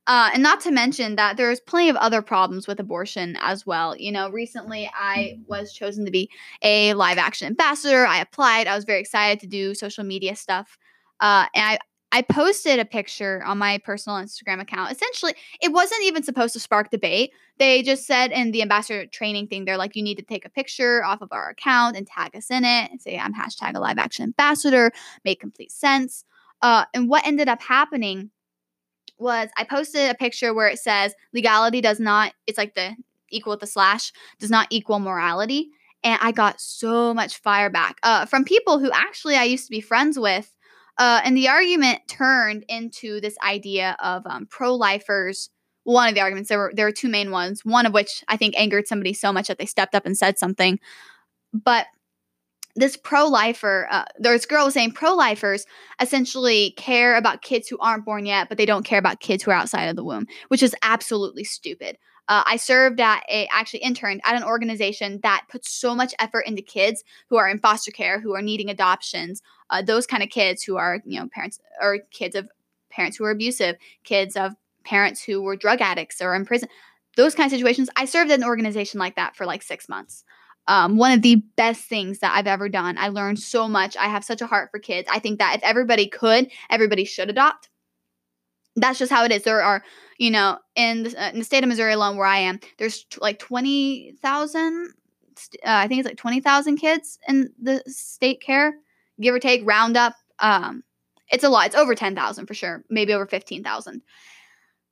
Uh, 0.10 0.32
and 0.34 0.42
not 0.42 0.60
to 0.60 0.72
mention 0.72 1.16
that 1.18 1.38
there's 1.38 1.60
plenty 1.60 1.88
of 1.88 1.96
other 1.98 2.20
problems 2.20 2.68
with 2.68 2.80
abortion 2.80 3.38
as 3.42 3.68
well. 3.68 3.96
You 3.96 4.12
know, 4.12 4.32
recently 4.32 4.90
I 4.92 5.38
was 5.46 5.72
chosen 5.72 6.04
to 6.04 6.10
be 6.10 6.32
a 6.64 6.96
live 6.96 7.20
action 7.20 7.46
ambassador. 7.46 8.08
I 8.08 8.18
applied. 8.20 8.66
I 8.66 8.74
was 8.74 8.86
very 8.86 9.00
excited 9.00 9.40
to 9.42 9.46
do 9.46 9.76
social 9.76 10.04
media 10.04 10.36
stuff. 10.36 10.80
Uh, 11.20 11.46
and 11.54 11.64
I, 11.64 11.80
I 12.12 12.24
posted 12.24 12.80
a 12.80 12.86
picture 12.86 13.44
on 13.46 13.60
my 13.60 13.78
personal 13.78 14.18
Instagram 14.18 14.60
account. 14.60 14.92
Essentially, 14.92 15.36
it 15.62 15.74
wasn't 15.74 16.02
even 16.04 16.24
supposed 16.24 16.54
to 16.54 16.60
spark 16.60 16.90
debate. 16.90 17.30
They 17.60 17.84
just 17.84 18.08
said 18.08 18.32
in 18.32 18.50
the 18.50 18.64
ambassador 18.64 19.06
training 19.06 19.46
thing, 19.46 19.66
they're 19.66 19.78
like, 19.78 19.96
you 19.96 20.02
need 20.02 20.18
to 20.18 20.24
take 20.24 20.44
a 20.44 20.50
picture 20.50 21.06
off 21.06 21.22
of 21.22 21.30
our 21.32 21.50
account 21.50 21.96
and 21.96 22.08
tag 22.08 22.36
us 22.36 22.50
in 22.50 22.66
it 22.66 22.90
and 22.90 23.00
say, 23.00 23.20
I'm 23.20 23.36
hashtag 23.36 23.76
a 23.76 23.80
live 23.80 24.00
action 24.00 24.24
ambassador. 24.24 24.92
Make 25.24 25.40
complete 25.40 25.72
sense. 25.72 26.26
Uh, 26.64 26.86
and 26.96 27.10
what 27.10 27.28
ended 27.28 27.48
up 27.48 27.62
happening 27.62 28.32
was 29.20 29.50
I 29.58 29.64
posted 29.64 30.10
a 30.10 30.16
picture 30.16 30.54
where 30.54 30.68
it 30.68 30.80
says 30.80 31.14
legality 31.34 31.82
does 31.82 32.00
not, 32.00 32.34
it's 32.48 32.58
like 32.58 32.76
the 32.76 32.96
equal 33.30 33.52
with 33.52 33.60
the 33.60 33.68
slash, 33.68 34.12
does 34.40 34.50
not 34.50 34.68
equal 34.70 35.00
morality. 35.00 35.70
And 36.04 36.20
I 36.22 36.32
got 36.32 36.62
so 36.62 37.14
much 37.14 37.38
fire 37.38 37.70
back 37.70 37.98
uh, 38.04 38.26
from 38.26 38.46
people 38.46 38.80
who 38.80 38.90
actually 38.92 39.36
I 39.36 39.44
used 39.44 39.66
to 39.66 39.72
be 39.72 39.82
friends 39.82 40.18
with. 40.18 40.54
Uh, 40.98 41.22
and 41.24 41.36
the 41.36 41.48
argument 41.48 42.02
turned 42.08 42.66
into 42.68 43.22
this 43.22 43.38
idea 43.46 43.96
of 44.00 44.26
um, 44.26 44.46
pro 44.48 44.76
lifers. 44.76 45.50
One 45.84 46.10
of 46.10 46.16
the 46.16 46.22
arguments, 46.22 46.50
there 46.50 46.58
were, 46.58 46.72
there 46.74 46.86
were 46.86 46.92
two 46.92 47.10
main 47.10 47.32
ones, 47.32 47.64
one 47.64 47.86
of 47.86 47.94
which 47.94 48.24
I 48.28 48.38
think 48.38 48.54
angered 48.58 48.88
somebody 48.88 49.14
so 49.14 49.32
much 49.32 49.48
that 49.48 49.58
they 49.58 49.66
stepped 49.66 49.96
up 49.96 50.06
and 50.06 50.18
said 50.18 50.38
something. 50.38 50.80
But 51.54 51.88
this 52.76 52.96
pro-lifer 52.96 53.88
uh, 53.92 54.06
this 54.18 54.46
girl 54.46 54.70
saying 54.72 54.92
pro-lifers 54.92 55.66
essentially 56.00 56.72
care 56.78 57.16
about 57.16 57.42
kids 57.42 57.68
who 57.68 57.78
aren't 57.80 58.06
born 58.06 58.26
yet 58.26 58.48
but 58.50 58.58
they 58.58 58.66
don't 58.66 58.86
care 58.86 59.00
about 59.00 59.20
kids 59.20 59.44
who 59.44 59.52
are 59.52 59.56
outside 59.56 59.86
of 59.86 59.96
the 59.96 60.04
womb 60.04 60.28
which 60.48 60.64
is 60.64 60.76
absolutely 60.82 61.44
stupid. 61.44 61.98
Uh, 62.28 62.44
i 62.46 62.56
served 62.58 63.00
at 63.00 63.24
a 63.30 63.48
actually 63.52 63.80
interned 63.80 64.22
at 64.24 64.36
an 64.36 64.44
organization 64.44 65.20
that 65.24 65.46
puts 65.50 65.72
so 65.72 65.96
much 65.96 66.14
effort 66.20 66.46
into 66.46 66.62
kids 66.62 67.04
who 67.30 67.38
are 67.38 67.50
in 67.50 67.60
foster 67.60 67.92
care 67.92 68.20
who 68.20 68.36
are 68.36 68.42
needing 68.42 68.70
adoptions 68.70 69.42
uh, 69.72 69.82
those 69.82 70.06
kind 70.06 70.24
of 70.24 70.30
kids 70.30 70.64
who 70.64 70.78
are 70.78 71.02
you 71.06 71.20
know 71.20 71.28
parents 71.28 71.60
or 71.82 72.00
kids 72.12 72.36
of 72.36 72.48
parents 72.92 73.18
who 73.18 73.24
are 73.24 73.32
abusive 73.32 73.76
kids 74.04 74.36
of 74.36 74.54
parents 74.84 75.24
who 75.24 75.42
were 75.42 75.56
drug 75.56 75.82
addicts 75.82 76.22
or 76.22 76.36
in 76.36 76.46
prison 76.46 76.70
those 77.20 77.36
kind 77.36 77.48
of 77.48 77.52
situations. 77.52 77.90
I 77.98 78.06
served 78.06 78.32
at 78.32 78.40
an 78.40 78.46
organization 78.46 78.98
like 79.00 79.16
that 79.16 79.36
for 79.36 79.46
like 79.46 79.62
six 79.62 79.90
months 79.90 80.24
um, 80.70 80.98
one 80.98 81.12
of 81.12 81.24
the 81.24 81.38
best 81.58 81.82
things 81.82 82.20
that 82.20 82.34
I've 82.36 82.48
ever 82.48 82.70
done. 82.70 82.96
I 83.00 83.10
learned 83.10 83.40
so 83.40 83.68
much. 83.68 83.98
I 83.98 84.06
have 84.06 84.24
such 84.24 84.40
a 84.40 84.48
heart 84.48 84.70
for 84.72 84.80
kids. 84.80 85.10
I 85.12 85.18
think 85.18 85.40
that 85.40 85.56
if 85.56 85.64
everybody 85.64 86.08
could, 86.08 86.50
everybody 86.70 87.06
should 87.06 87.30
adopt. 87.30 87.70
That's 88.76 89.00
just 89.00 89.12
how 89.12 89.26
it 89.26 89.32
is. 89.32 89.42
There 89.44 89.64
are, 89.64 89.84
you 90.20 90.30
know, 90.30 90.60
in 90.76 91.04
the, 91.04 91.22
uh, 91.22 91.32
in 91.32 91.40
the 91.40 91.44
state 91.44 91.64
of 91.64 91.70
Missouri 91.70 91.94
alone, 91.94 92.18
where 92.18 92.28
I 92.28 92.38
am, 92.38 92.60
there's 92.78 93.04
t- 93.06 93.18
like 93.20 93.40
twenty 93.40 94.14
thousand. 94.22 94.94
Uh, 95.66 95.82
I 95.84 95.88
think 95.88 96.00
it's 96.00 96.08
like 96.08 96.18
twenty 96.18 96.40
thousand 96.40 96.78
kids 96.78 97.18
in 97.28 97.50
the 97.60 97.84
state 97.88 98.40
care, 98.40 98.76
give 99.20 99.34
or 99.34 99.40
take, 99.40 99.66
round 99.66 99.98
up. 99.98 100.14
Um, 100.38 100.84
it's 101.30 101.44
a 101.44 101.50
lot. 101.50 101.66
It's 101.66 101.76
over 101.76 101.96
ten 101.96 102.16
thousand 102.16 102.46
for 102.46 102.54
sure. 102.54 102.84
Maybe 102.92 103.12
over 103.12 103.26
fifteen 103.26 103.64
thousand. 103.64 104.04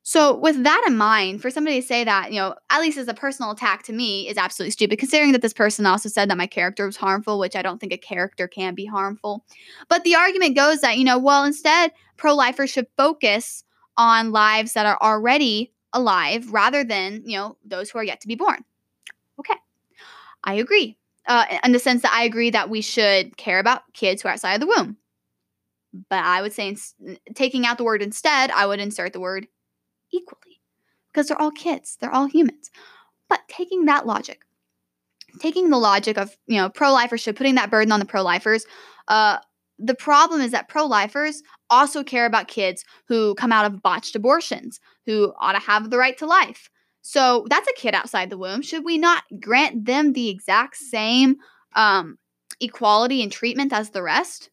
So, 0.08 0.34
with 0.34 0.64
that 0.64 0.84
in 0.86 0.96
mind, 0.96 1.42
for 1.42 1.50
somebody 1.50 1.82
to 1.82 1.86
say 1.86 2.02
that, 2.02 2.32
you 2.32 2.40
know, 2.40 2.54
at 2.70 2.80
least 2.80 2.96
as 2.96 3.08
a 3.08 3.12
personal 3.12 3.50
attack 3.50 3.82
to 3.82 3.92
me 3.92 4.26
is 4.26 4.38
absolutely 4.38 4.70
stupid, 4.70 4.98
considering 4.98 5.32
that 5.32 5.42
this 5.42 5.52
person 5.52 5.84
also 5.84 6.08
said 6.08 6.30
that 6.30 6.38
my 6.38 6.46
character 6.46 6.86
was 6.86 6.96
harmful, 6.96 7.38
which 7.38 7.54
I 7.54 7.60
don't 7.60 7.78
think 7.78 7.92
a 7.92 7.98
character 7.98 8.48
can 8.48 8.74
be 8.74 8.86
harmful. 8.86 9.44
But 9.90 10.04
the 10.04 10.14
argument 10.14 10.56
goes 10.56 10.80
that, 10.80 10.96
you 10.96 11.04
know, 11.04 11.18
well, 11.18 11.44
instead, 11.44 11.92
pro 12.16 12.34
lifers 12.34 12.70
should 12.70 12.86
focus 12.96 13.64
on 13.98 14.32
lives 14.32 14.72
that 14.72 14.86
are 14.86 14.96
already 15.02 15.74
alive 15.92 16.54
rather 16.54 16.84
than, 16.84 17.20
you 17.26 17.36
know, 17.36 17.58
those 17.62 17.90
who 17.90 17.98
are 17.98 18.04
yet 18.04 18.22
to 18.22 18.28
be 18.28 18.34
born. 18.34 18.64
Okay. 19.38 19.56
I 20.42 20.54
agree. 20.54 20.96
Uh, 21.26 21.44
in 21.62 21.72
the 21.72 21.78
sense 21.78 22.00
that 22.00 22.14
I 22.14 22.22
agree 22.24 22.48
that 22.48 22.70
we 22.70 22.80
should 22.80 23.36
care 23.36 23.58
about 23.58 23.82
kids 23.92 24.22
who 24.22 24.30
are 24.30 24.32
outside 24.32 24.54
of 24.54 24.60
the 24.60 24.74
womb. 24.74 24.96
But 26.08 26.24
I 26.24 26.40
would 26.40 26.54
say, 26.54 26.74
taking 27.34 27.66
out 27.66 27.76
the 27.76 27.84
word 27.84 28.00
instead, 28.00 28.50
I 28.52 28.64
would 28.64 28.80
insert 28.80 29.12
the 29.12 29.20
word 29.20 29.46
equally 30.12 30.60
because 31.12 31.28
they're 31.28 31.40
all 31.40 31.50
kids, 31.50 31.96
they're 32.00 32.14
all 32.14 32.26
humans. 32.26 32.70
But 33.28 33.40
taking 33.48 33.84
that 33.86 34.06
logic, 34.06 34.42
taking 35.40 35.70
the 35.70 35.78
logic 35.78 36.16
of, 36.16 36.36
you 36.46 36.56
know, 36.56 36.68
pro 36.68 36.88
lifership, 36.88 37.36
putting 37.36 37.56
that 37.56 37.70
burden 37.70 37.92
on 37.92 38.00
the 38.00 38.06
pro 38.06 38.22
lifers, 38.22 38.64
uh, 39.08 39.38
the 39.78 39.94
problem 39.94 40.40
is 40.40 40.50
that 40.50 40.68
pro 40.68 40.86
lifers 40.86 41.42
also 41.70 42.02
care 42.02 42.26
about 42.26 42.48
kids 42.48 42.84
who 43.06 43.34
come 43.36 43.52
out 43.52 43.64
of 43.64 43.82
botched 43.82 44.16
abortions, 44.16 44.80
who 45.06 45.32
ought 45.38 45.52
to 45.52 45.60
have 45.60 45.90
the 45.90 45.98
right 45.98 46.18
to 46.18 46.26
life. 46.26 46.68
So 47.02 47.46
that's 47.48 47.68
a 47.68 47.80
kid 47.80 47.94
outside 47.94 48.28
the 48.28 48.38
womb. 48.38 48.62
Should 48.62 48.84
we 48.84 48.98
not 48.98 49.24
grant 49.40 49.84
them 49.84 50.12
the 50.12 50.28
exact 50.28 50.76
same 50.76 51.36
um, 51.74 52.18
equality 52.60 53.22
and 53.22 53.30
treatment 53.30 53.72
as 53.72 53.90
the 53.90 54.02
rest? 54.02 54.50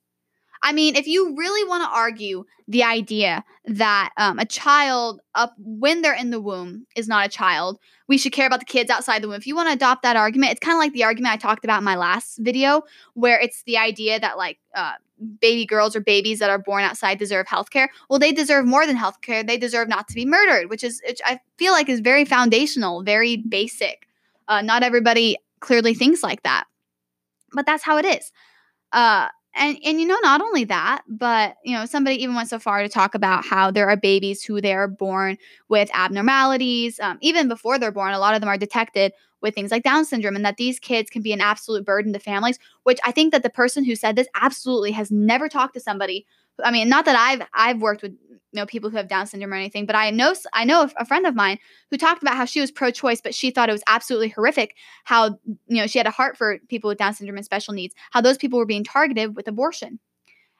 I 0.65 0.71
mean, 0.71 0.95
if 0.95 1.05
you 1.05 1.35
really 1.37 1.67
want 1.69 1.83
to 1.83 1.95
argue 1.95 2.43
the 2.67 2.83
idea 2.83 3.43
that 3.65 4.09
um, 4.17 4.39
a 4.39 4.45
child 4.45 5.21
up 5.35 5.53
when 5.59 6.01
they're 6.01 6.15
in 6.15 6.31
the 6.31 6.41
womb 6.41 6.87
is 6.95 7.07
not 7.07 7.23
a 7.23 7.29
child, 7.29 7.77
we 8.07 8.17
should 8.17 8.31
care 8.31 8.47
about 8.47 8.61
the 8.61 8.65
kids 8.65 8.89
outside 8.89 9.21
the 9.21 9.27
womb. 9.27 9.37
If 9.37 9.45
you 9.45 9.55
want 9.55 9.69
to 9.69 9.73
adopt 9.73 10.01
that 10.01 10.15
argument, 10.15 10.53
it's 10.53 10.59
kind 10.59 10.75
of 10.75 10.79
like 10.79 10.93
the 10.93 11.03
argument 11.03 11.35
I 11.35 11.37
talked 11.37 11.63
about 11.63 11.77
in 11.77 11.83
my 11.83 11.95
last 11.95 12.39
video, 12.39 12.81
where 13.13 13.39
it's 13.39 13.61
the 13.67 13.77
idea 13.77 14.19
that 14.19 14.39
like 14.39 14.57
uh, 14.73 14.93
baby 15.39 15.67
girls 15.67 15.95
or 15.95 15.99
babies 15.99 16.39
that 16.39 16.49
are 16.49 16.57
born 16.57 16.83
outside 16.83 17.19
deserve 17.19 17.45
health 17.47 17.69
care. 17.69 17.91
Well, 18.09 18.17
they 18.17 18.31
deserve 18.31 18.65
more 18.65 18.87
than 18.87 18.95
health 18.95 19.21
care. 19.21 19.43
They 19.43 19.59
deserve 19.59 19.87
not 19.87 20.07
to 20.07 20.15
be 20.15 20.25
murdered, 20.25 20.71
which 20.71 20.83
is, 20.83 20.99
which 21.07 21.21
I 21.23 21.39
feel 21.59 21.73
like 21.73 21.89
is 21.89 21.99
very 21.99 22.25
foundational, 22.25 23.03
very 23.03 23.37
basic. 23.37 24.07
Uh, 24.47 24.63
not 24.63 24.81
everybody 24.81 25.37
clearly 25.59 25.93
thinks 25.93 26.23
like 26.23 26.41
that, 26.41 26.65
but 27.53 27.67
that's 27.67 27.83
how 27.83 27.99
it 27.99 28.05
is. 28.05 28.31
Uh, 28.91 29.27
and 29.55 29.77
and 29.83 29.99
you 29.99 30.05
know 30.07 30.17
not 30.21 30.41
only 30.41 30.63
that 30.65 31.01
but 31.07 31.55
you 31.63 31.75
know 31.75 31.85
somebody 31.85 32.21
even 32.21 32.35
went 32.35 32.49
so 32.49 32.59
far 32.59 32.81
to 32.81 32.89
talk 32.89 33.15
about 33.15 33.45
how 33.45 33.71
there 33.71 33.89
are 33.89 33.97
babies 33.97 34.43
who 34.43 34.61
they 34.61 34.73
are 34.73 34.87
born 34.87 35.37
with 35.69 35.89
abnormalities 35.93 36.99
um, 36.99 37.17
even 37.21 37.47
before 37.47 37.79
they're 37.79 37.91
born 37.91 38.13
a 38.13 38.19
lot 38.19 38.35
of 38.35 38.41
them 38.41 38.49
are 38.49 38.57
detected 38.57 39.13
with 39.41 39.53
things 39.55 39.71
like 39.71 39.83
down 39.83 40.05
syndrome 40.05 40.35
and 40.35 40.45
that 40.45 40.57
these 40.57 40.79
kids 40.79 41.09
can 41.09 41.21
be 41.21 41.33
an 41.33 41.41
absolute 41.41 41.85
burden 41.85 42.13
to 42.13 42.19
families 42.19 42.59
which 42.83 42.99
i 43.05 43.11
think 43.11 43.31
that 43.31 43.43
the 43.43 43.49
person 43.49 43.83
who 43.83 43.95
said 43.95 44.15
this 44.15 44.27
absolutely 44.35 44.91
has 44.91 45.11
never 45.11 45.47
talked 45.47 45.73
to 45.73 45.79
somebody 45.79 46.25
i 46.63 46.71
mean 46.71 46.89
not 46.89 47.05
that 47.05 47.15
i've 47.15 47.47
i've 47.53 47.81
worked 47.81 48.01
with 48.01 48.13
you 48.55 48.61
know 48.61 48.65
people 48.65 48.89
who 48.89 48.95
have 48.95 49.09
Down 49.09 49.27
syndrome 49.27 49.51
or 49.51 49.57
anything, 49.57 49.85
but 49.85 49.97
I 49.97 50.09
know 50.11 50.33
I 50.53 50.63
know 50.63 50.89
a 50.97 51.05
friend 51.05 51.25
of 51.25 51.35
mine 51.35 51.59
who 51.91 51.97
talked 51.97 52.21
about 52.21 52.37
how 52.37 52.45
she 52.45 52.61
was 52.61 52.71
pro-choice, 52.71 53.19
but 53.19 53.35
she 53.35 53.51
thought 53.51 53.67
it 53.67 53.73
was 53.73 53.83
absolutely 53.85 54.29
horrific 54.29 54.75
how 55.03 55.37
you 55.45 55.81
know 55.81 55.87
she 55.87 55.99
had 55.99 56.07
a 56.07 56.11
heart 56.11 56.37
for 56.37 56.59
people 56.69 56.87
with 56.87 56.97
Down 56.97 57.13
syndrome 57.13 57.35
and 57.35 57.45
special 57.45 57.73
needs, 57.73 57.93
how 58.11 58.21
those 58.21 58.37
people 58.37 58.57
were 58.57 58.65
being 58.65 58.85
targeted 58.85 59.35
with 59.35 59.47
abortion. 59.47 59.99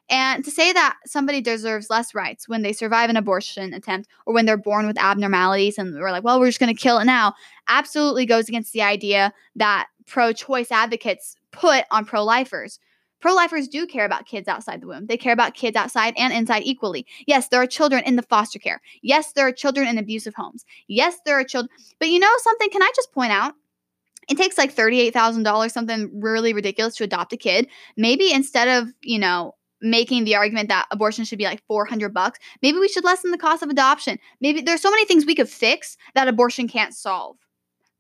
And 0.10 0.44
to 0.46 0.52
say 0.52 0.72
that 0.74 0.98
somebody 1.06 1.42
deserves 1.42 1.90
less 1.90 2.14
rights 2.14 2.48
when 2.48 2.62
they 2.62 2.74
survive 2.74 3.10
an 3.10 3.18
abortion 3.18 3.74
attempt 3.74 4.08
or 4.26 4.36
when 4.36 4.46
they're 4.46 4.58
born 4.58 4.86
with 4.86 5.00
abnormalities 5.00 5.80
and 5.80 5.96
we're 5.96 6.12
like, 6.12 6.24
well, 6.24 6.40
we're 6.40 6.46
just 6.48 6.60
going 6.60 6.76
to 6.76 6.80
kill 6.80 7.00
it 7.00 7.06
now, 7.06 7.34
absolutely 7.68 8.28
goes 8.28 8.48
against 8.48 8.72
the 8.72 8.84
idea 8.84 9.34
that 9.56 9.88
pro 10.06 10.32
choice 10.32 10.72
advocates 10.72 11.36
put 11.52 11.86
on 11.90 12.06
pro 12.06 12.24
lifers. 12.24 12.78
Pro 13.26 13.34
lifers 13.34 13.68
do 13.68 13.88
care 13.88 14.06
about 14.06 14.28
kids 14.28 14.48
outside 14.48 14.82
the 14.82 14.86
womb. 14.86 15.08
They 15.08 15.18
care 15.18 15.34
about 15.34 15.56
kids 15.56 15.76
outside 15.76 16.14
and 16.16 16.32
inside 16.32 16.62
equally. 16.64 17.08
Yes, 17.26 17.48
there 17.48 17.60
are 17.60 17.66
children 17.66 18.04
in 18.04 18.18
the 18.18 18.22
foster 18.22 18.60
care. 18.60 18.80
Yes, 19.02 19.32
there 19.32 19.48
are 19.48 19.52
children 19.52 19.88
in 19.88 19.98
abusive 19.98 20.36
homes. 20.36 20.64
Yes, 20.88 21.18
there 21.26 21.40
are 21.40 21.44
children. 21.44 21.76
But 21.98 22.10
you 22.10 22.20
know 22.20 22.32
something? 22.44 22.70
Can 22.70 22.84
I 22.84 22.92
just 22.96 23.12
point 23.14 23.32
out? 23.32 23.56
It 24.30 24.38
takes 24.38 24.60
like 24.60 24.76
$38,000, 24.76 25.72
something 25.72 26.12
really 26.22 26.54
ridiculous 26.54 26.96
to 26.98 27.04
adopt 27.04 27.34
a 27.34 27.38
kid. 27.38 27.68
Maybe 27.98 28.32
instead 28.32 28.68
of, 28.68 28.94
you 29.02 29.18
know, 29.18 29.56
making 29.82 30.26
the 30.26 30.36
argument 30.36 30.70
that 30.70 30.86
abortion 30.92 31.26
should 31.26 31.40
be 31.40 31.46
like 31.46 31.66
400 31.66 32.14
bucks, 32.14 32.38
maybe 32.62 32.78
we 32.78 32.88
should 32.88 33.04
lessen 33.04 33.32
the 33.32 33.40
cost 33.40 33.64
of 33.64 33.72
adoption. 33.72 34.20
Maybe 34.40 34.62
there's 34.62 34.84
so 34.84 34.92
many 34.92 35.06
things 35.06 35.26
we 35.26 35.34
could 35.34 35.50
fix 35.50 35.98
that 36.14 36.28
abortion 36.28 36.68
can't 36.68 36.94
solve. 36.94 37.38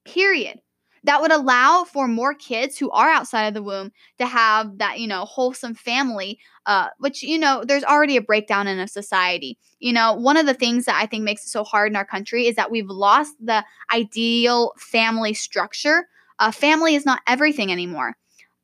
Period 0.06 0.60
that 1.06 1.22
would 1.22 1.32
allow 1.32 1.84
for 1.84 2.08
more 2.08 2.34
kids 2.34 2.78
who 2.78 2.90
are 2.92 3.10
outside 3.10 3.46
of 3.46 3.54
the 3.54 3.64
womb 3.64 3.92
to 4.18 4.26
have 4.26 4.78
that 4.78 5.00
you 5.00 5.08
know 5.08 5.26
wholesome 5.26 5.76
family 5.76 6.40
uh, 6.66 6.88
which 7.00 7.24
you 7.24 7.38
know 7.38 7.64
there's 7.66 7.84
already 7.84 8.18
a 8.18 8.22
breakdown 8.22 8.68
in 8.68 8.80
a 8.80 8.88
society 8.88 9.58
you 9.80 9.94
know 9.94 10.14
one 10.14 10.38
of 10.38 10.46
the 10.46 10.54
things 10.54 10.86
that 10.86 11.00
i 11.02 11.06
think 11.06 11.24
makes 11.24 11.46
it 11.46 11.50
so 11.50 11.64
hard 11.64 11.92
in 11.92 11.96
our 11.96 12.06
country 12.06 12.48
is 12.48 12.56
that 12.56 12.72
we've 12.72 12.90
lost 12.90 13.34
the 13.44 13.64
ideal 13.94 14.74
family 14.78 15.34
structure 15.34 16.08
uh, 16.40 16.52
family 16.52 16.96
is 16.96 17.06
not 17.06 17.22
everything 17.28 17.72
anymore 17.72 18.16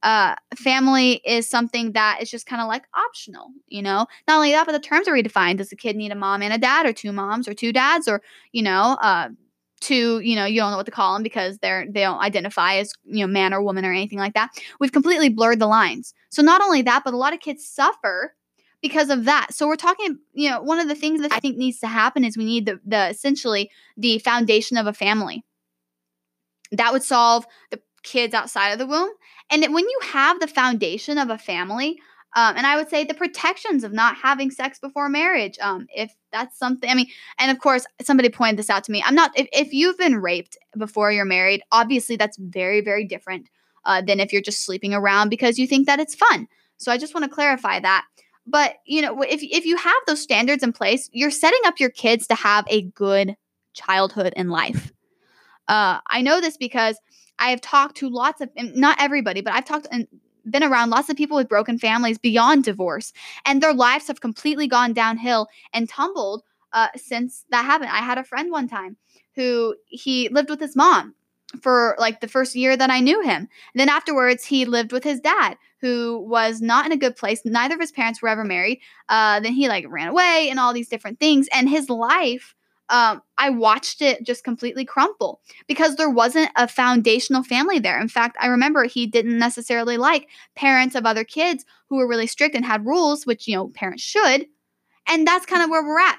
uh, 0.04 0.36
family 0.56 1.22
is 1.26 1.48
something 1.48 1.92
that 1.92 2.20
is 2.22 2.32
just 2.32 2.48
kind 2.48 2.62
of 2.62 2.68
like 2.68 2.84
optional, 2.96 3.50
you 3.68 3.84
know. 3.84 4.08
Not 4.28 4.38
only 4.38 4.52
that, 4.52 4.66
but 4.66 4.72
the 4.72 4.80
terms 4.80 5.08
are 5.08 5.14
redefined. 5.14 5.58
Does 5.58 5.72
a 5.72 5.76
kid 5.76 5.96
need 5.96 6.12
a 6.12 6.16
mom 6.16 6.42
and 6.42 6.52
a 6.52 6.58
dad, 6.58 6.88
or 6.88 6.94
two 6.94 7.12
moms, 7.12 7.48
or 7.48 7.54
two 7.54 7.72
dads, 7.72 8.08
or 8.08 8.22
you 8.52 8.64
know, 8.64 8.98
uh, 9.02 9.30
to 9.82 10.20
you 10.20 10.36
know 10.36 10.46
you 10.46 10.60
don't 10.60 10.72
know 10.72 10.78
what 10.78 10.86
to 10.86 10.92
call 10.92 11.14
them 11.14 11.24
because 11.24 11.58
they're 11.60 11.86
they 11.90 12.02
don't 12.02 12.20
identify 12.20 12.76
as 12.76 12.94
you 13.04 13.26
know 13.26 13.32
man 13.32 13.54
or 13.54 13.62
woman 13.62 13.86
or 13.86 13.92
anything 13.92 14.20
like 14.20 14.34
that. 14.34 14.50
We've 14.80 14.92
completely 14.92 15.30
blurred 15.30 15.60
the 15.60 15.68
lines. 15.68 16.14
So 16.30 16.42
not 16.42 16.62
only 16.62 16.82
that 16.84 17.04
but 17.04 17.14
a 17.14 17.18
lot 17.18 17.34
of 17.34 17.40
kids 17.40 17.66
suffer 17.66 18.36
because 18.82 19.10
of 19.10 19.26
that. 19.26 19.54
So 19.54 19.68
we're 19.68 19.76
talking 19.76 20.20
you 20.34 20.50
know 20.50 20.62
one 20.62 20.80
of 20.80 20.88
the 20.88 20.96
things 20.96 21.22
that 21.22 21.34
i 21.34 21.40
think 21.40 21.58
needs 21.58 21.80
to 21.80 21.88
happen 21.88 22.24
is 22.24 22.38
we 22.38 22.46
need 22.46 22.66
the, 22.66 22.80
the 22.86 23.10
essentially 23.10 23.70
the 23.98 24.20
foundation 24.20 24.78
of 24.78 24.88
a 24.88 24.94
family. 24.94 25.44
That 26.72 26.94
would 26.94 27.04
solve 27.04 27.46
the 27.70 27.82
kids 28.04 28.34
outside 28.34 28.70
of 28.70 28.80
the 28.80 28.88
womb. 28.88 29.10
And 29.52 29.62
when 29.74 29.84
you 29.84 30.00
have 30.04 30.40
the 30.40 30.48
foundation 30.48 31.18
of 31.18 31.30
a 31.30 31.38
family 31.38 32.00
um, 32.34 32.56
and 32.56 32.66
I 32.66 32.78
would 32.78 32.90
say 32.90 33.04
the 33.04 33.14
protections 33.14 33.84
of 33.84 33.92
not 33.92 34.16
having 34.16 34.52
sex 34.52 34.80
before 34.80 35.10
marriage, 35.10 35.60
um, 35.60 35.88
if 35.94 36.14
that's 36.32 36.58
something, 36.58 36.90
I 36.90 36.96
mean, 36.96 37.08
and 37.38 37.52
of 37.52 37.60
course, 37.60 37.86
somebody 38.02 38.30
pointed 38.30 38.58
this 38.58 38.70
out 38.70 38.84
to 38.86 38.92
me. 38.92 39.04
I'm 39.06 39.16
not, 39.16 39.32
if, 39.38 39.48
if 39.52 39.74
you've 39.74 39.98
been 39.98 40.22
raped 40.22 40.58
before 40.78 41.12
you're 41.12 41.26
married, 41.26 41.62
obviously 41.72 42.16
that's 42.16 42.38
very, 42.38 42.80
very 42.82 43.06
different 43.06 43.50
uh, 43.86 44.02
than 44.02 44.20
if 44.20 44.32
you're 44.32 44.42
just 44.42 44.66
sleeping 44.66 44.94
around 44.94 45.30
because 45.30 45.60
you 45.60 45.68
think 45.68 45.88
that 45.88 46.00
it's 46.00 46.16
fun. 46.16 46.48
So 46.78 46.92
I 46.92 46.98
just 46.98 47.14
want 47.14 47.26
to 47.26 47.30
clarify 47.30 47.80
that. 47.80 48.06
But, 48.48 48.76
you 48.86 49.02
know, 49.02 49.22
if, 49.22 49.44
if 49.44 49.66
you 49.66 49.78
have 49.78 49.94
those 50.08 50.22
standards 50.22 50.64
in 50.64 50.74
place, 50.74 51.10
you're 51.12 51.32
setting 51.32 51.60
up 51.66 51.80
your 51.80 51.92
kids 51.92 52.28
to 52.28 52.36
have 52.36 52.66
a 52.70 52.84
good 52.84 53.36
childhood 53.74 54.34
and 54.36 54.50
life. 54.50 54.92
Uh, 55.68 56.00
I 56.08 56.22
know 56.22 56.42
this 56.42 56.58
because 56.58 57.00
I 57.40 57.50
have 57.52 57.62
talked 57.62 57.98
to 57.98 58.10
lots 58.10 58.42
of, 58.42 58.50
not 58.58 58.98
everybody, 59.00 59.42
but 59.42 59.54
I've 59.54 59.66
talked, 59.66 59.88
and 59.92 60.08
been 60.50 60.64
around 60.64 60.90
lots 60.90 61.10
of 61.10 61.18
people 61.18 61.38
with 61.38 61.50
broken 61.50 61.78
families 61.78 62.18
beyond 62.18 62.64
divorce, 62.64 63.14
and 63.46 63.62
their 63.62 63.74
lives 63.74 64.08
have 64.08 64.22
completely 64.22 64.68
gone 64.68 64.94
downhill 64.94 65.48
and 65.74 65.88
tumbled 65.88 66.44
uh, 66.74 66.88
since 66.96 67.46
that 67.52 67.66
happened. 67.66 67.90
I 67.92 67.98
had 67.98 68.18
a 68.18 68.24
friend 68.24 68.52
one 68.52 68.68
time 68.68 68.98
who 69.36 69.76
he 69.88 70.30
lived 70.30 70.50
with 70.50 70.60
his 70.60 70.76
mom 70.76 71.16
for 71.62 71.96
like 72.00 72.22
the 72.22 72.28
first 72.28 72.56
year 72.56 72.78
that 72.78 72.90
I 72.90 73.00
knew 73.00 73.22
him. 73.22 73.48
And 73.74 73.80
then 73.80 73.90
afterwards, 73.90 74.46
he 74.46 74.66
lived 74.66 74.92
with 74.92 75.04
his 75.04 75.20
dad, 75.20 75.58
who 75.80 76.20
was 76.20 76.62
not 76.62 76.86
in 76.86 76.92
a 76.92 76.98
good 76.98 77.16
place. 77.16 77.42
Neither 77.44 77.76
of 77.76 77.82
his 77.82 77.92
parents 77.92 78.22
were 78.22 78.30
ever 78.30 78.44
married. 78.44 78.80
Uh, 79.10 79.40
then 79.40 79.54
he 79.54 79.68
like 79.68 79.86
ran 79.90 80.08
away 80.08 80.48
and 80.50 80.60
all 80.60 80.74
these 80.74 80.90
different 80.90 81.20
things, 81.20 81.48
and 81.54 81.70
his 81.70 81.90
life 81.90 82.56
um, 82.92 83.22
I 83.38 83.50
watched 83.50 84.02
it 84.02 84.26
just 84.26 84.44
completely 84.44 84.84
crumple 84.84 85.40
because 85.66 85.96
there 85.96 86.10
wasn't 86.10 86.52
a 86.58 86.68
foundational 86.68 87.42
family 87.42 87.80
there. 87.80 88.00
In 88.00 88.10
fact, 88.10 88.36
I 88.40 88.48
remember 88.48 88.84
he 88.84 89.08
didn't 89.08 89.40
necessarily 89.40 89.96
like 89.96 90.28
parents 90.56 90.94
of 90.94 91.06
other 91.06 91.24
kids 91.24 91.64
who 91.88 91.96
were 91.96 92.08
really 92.08 92.28
strict 92.28 92.54
and 92.54 92.66
had 92.66 92.86
rules, 92.86 93.26
which, 93.26 93.48
you 93.48 93.56
know, 93.56 93.70
parents 93.70 94.04
should. 94.04 94.46
And 95.08 95.26
that's 95.26 95.46
kind 95.46 95.64
of 95.64 95.70
where 95.70 95.84
we're 95.84 96.00
at. 96.00 96.18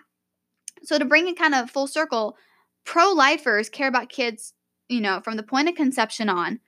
So, 0.83 0.99
to 0.99 1.05
bring 1.05 1.29
it 1.29 1.39
kind 1.39 1.55
of 1.55 1.71
full 1.71 1.87
circle, 1.87 2.37
pro 2.85 3.13
lifers 3.13 3.69
care 3.69 3.87
about 3.87 4.09
kids, 4.09 4.55
you 4.89 5.01
know, 5.01 5.21
from 5.21 5.37
the 5.37 5.43
point 5.43 5.69
of 5.69 5.75
conception 5.75 6.29
on. 6.29 6.59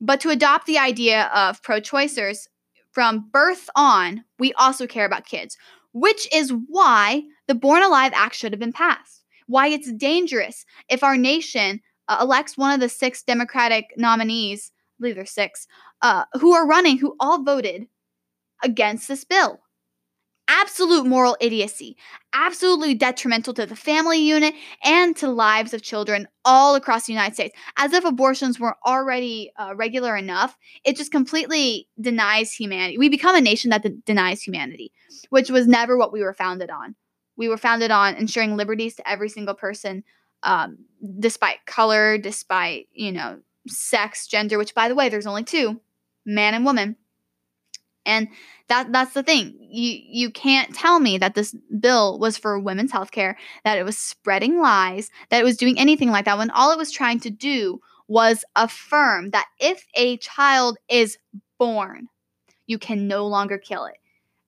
But 0.00 0.20
to 0.20 0.30
adopt 0.30 0.66
the 0.66 0.78
idea 0.78 1.30
of 1.34 1.62
pro 1.62 1.80
choicers 1.80 2.46
from 2.92 3.30
birth 3.32 3.70
on, 3.74 4.24
we 4.38 4.52
also 4.52 4.86
care 4.86 5.06
about 5.06 5.24
kids 5.24 5.56
which 5.94 6.28
is 6.34 6.52
why 6.68 7.22
the 7.48 7.54
Born 7.54 7.82
Alive 7.82 8.12
Act 8.14 8.34
should 8.34 8.52
have 8.52 8.60
been 8.60 8.72
passed. 8.72 9.24
Why 9.46 9.68
it's 9.68 9.90
dangerous 9.92 10.66
if 10.90 11.02
our 11.02 11.16
nation 11.16 11.80
uh, 12.08 12.18
elects 12.20 12.58
one 12.58 12.72
of 12.72 12.80
the 12.80 12.88
six 12.88 13.22
Democratic 13.22 13.86
nominees, 13.96 14.72
I 14.74 15.00
believe 15.00 15.14
there's 15.14 15.30
six, 15.30 15.66
uh, 16.02 16.24
who 16.34 16.52
are 16.52 16.66
running, 16.66 16.98
who 16.98 17.16
all 17.20 17.42
voted 17.42 17.86
against 18.62 19.08
this 19.08 19.24
bill 19.24 19.60
absolute 20.48 21.06
moral 21.06 21.36
idiocy, 21.40 21.96
absolutely 22.32 22.94
detrimental 22.94 23.54
to 23.54 23.66
the 23.66 23.76
family 23.76 24.18
unit 24.18 24.54
and 24.82 25.16
to 25.16 25.28
lives 25.28 25.72
of 25.72 25.82
children 25.82 26.28
all 26.44 26.74
across 26.74 27.06
the 27.06 27.12
United 27.12 27.34
States. 27.34 27.56
As 27.76 27.92
if 27.92 28.04
abortions 28.04 28.60
were 28.60 28.76
already 28.84 29.50
uh, 29.58 29.74
regular 29.76 30.16
enough, 30.16 30.56
it 30.84 30.96
just 30.96 31.12
completely 31.12 31.88
denies 32.00 32.52
humanity. 32.52 32.98
We 32.98 33.08
become 33.08 33.36
a 33.36 33.40
nation 33.40 33.70
that 33.70 33.82
de- 33.82 33.90
denies 34.06 34.42
humanity, 34.42 34.92
which 35.30 35.50
was 35.50 35.66
never 35.66 35.96
what 35.96 36.12
we 36.12 36.22
were 36.22 36.34
founded 36.34 36.70
on. 36.70 36.94
We 37.36 37.48
were 37.48 37.56
founded 37.56 37.90
on 37.90 38.14
ensuring 38.14 38.56
liberties 38.56 38.96
to 38.96 39.08
every 39.08 39.28
single 39.28 39.54
person, 39.54 40.04
um, 40.42 40.78
despite 41.18 41.66
color, 41.66 42.18
despite, 42.18 42.88
you 42.92 43.12
know, 43.12 43.40
sex, 43.66 44.26
gender, 44.26 44.58
which, 44.58 44.74
by 44.74 44.88
the 44.88 44.94
way, 44.94 45.08
there's 45.08 45.26
only 45.26 45.44
two 45.44 45.80
man 46.26 46.54
and 46.54 46.64
woman. 46.64 46.96
And 48.06 48.28
that 48.68 48.92
that's 48.92 49.12
the 49.12 49.22
thing. 49.22 49.56
You 49.60 49.98
you 50.04 50.30
can't 50.30 50.74
tell 50.74 51.00
me 51.00 51.18
that 51.18 51.34
this 51.34 51.54
bill 51.78 52.18
was 52.18 52.36
for 52.36 52.58
women's 52.58 52.92
health 52.92 53.10
care, 53.10 53.36
that 53.64 53.78
it 53.78 53.84
was 53.84 53.98
spreading 53.98 54.60
lies, 54.60 55.10
that 55.30 55.40
it 55.40 55.44
was 55.44 55.56
doing 55.56 55.78
anything 55.78 56.10
like 56.10 56.24
that 56.26 56.38
when 56.38 56.50
all 56.50 56.70
it 56.70 56.78
was 56.78 56.90
trying 56.90 57.20
to 57.20 57.30
do 57.30 57.80
was 58.08 58.44
affirm 58.56 59.30
that 59.30 59.46
if 59.58 59.86
a 59.94 60.16
child 60.18 60.78
is 60.88 61.18
born, 61.58 62.08
you 62.66 62.78
can 62.78 63.08
no 63.08 63.26
longer 63.26 63.58
kill 63.58 63.86
it. 63.86 63.96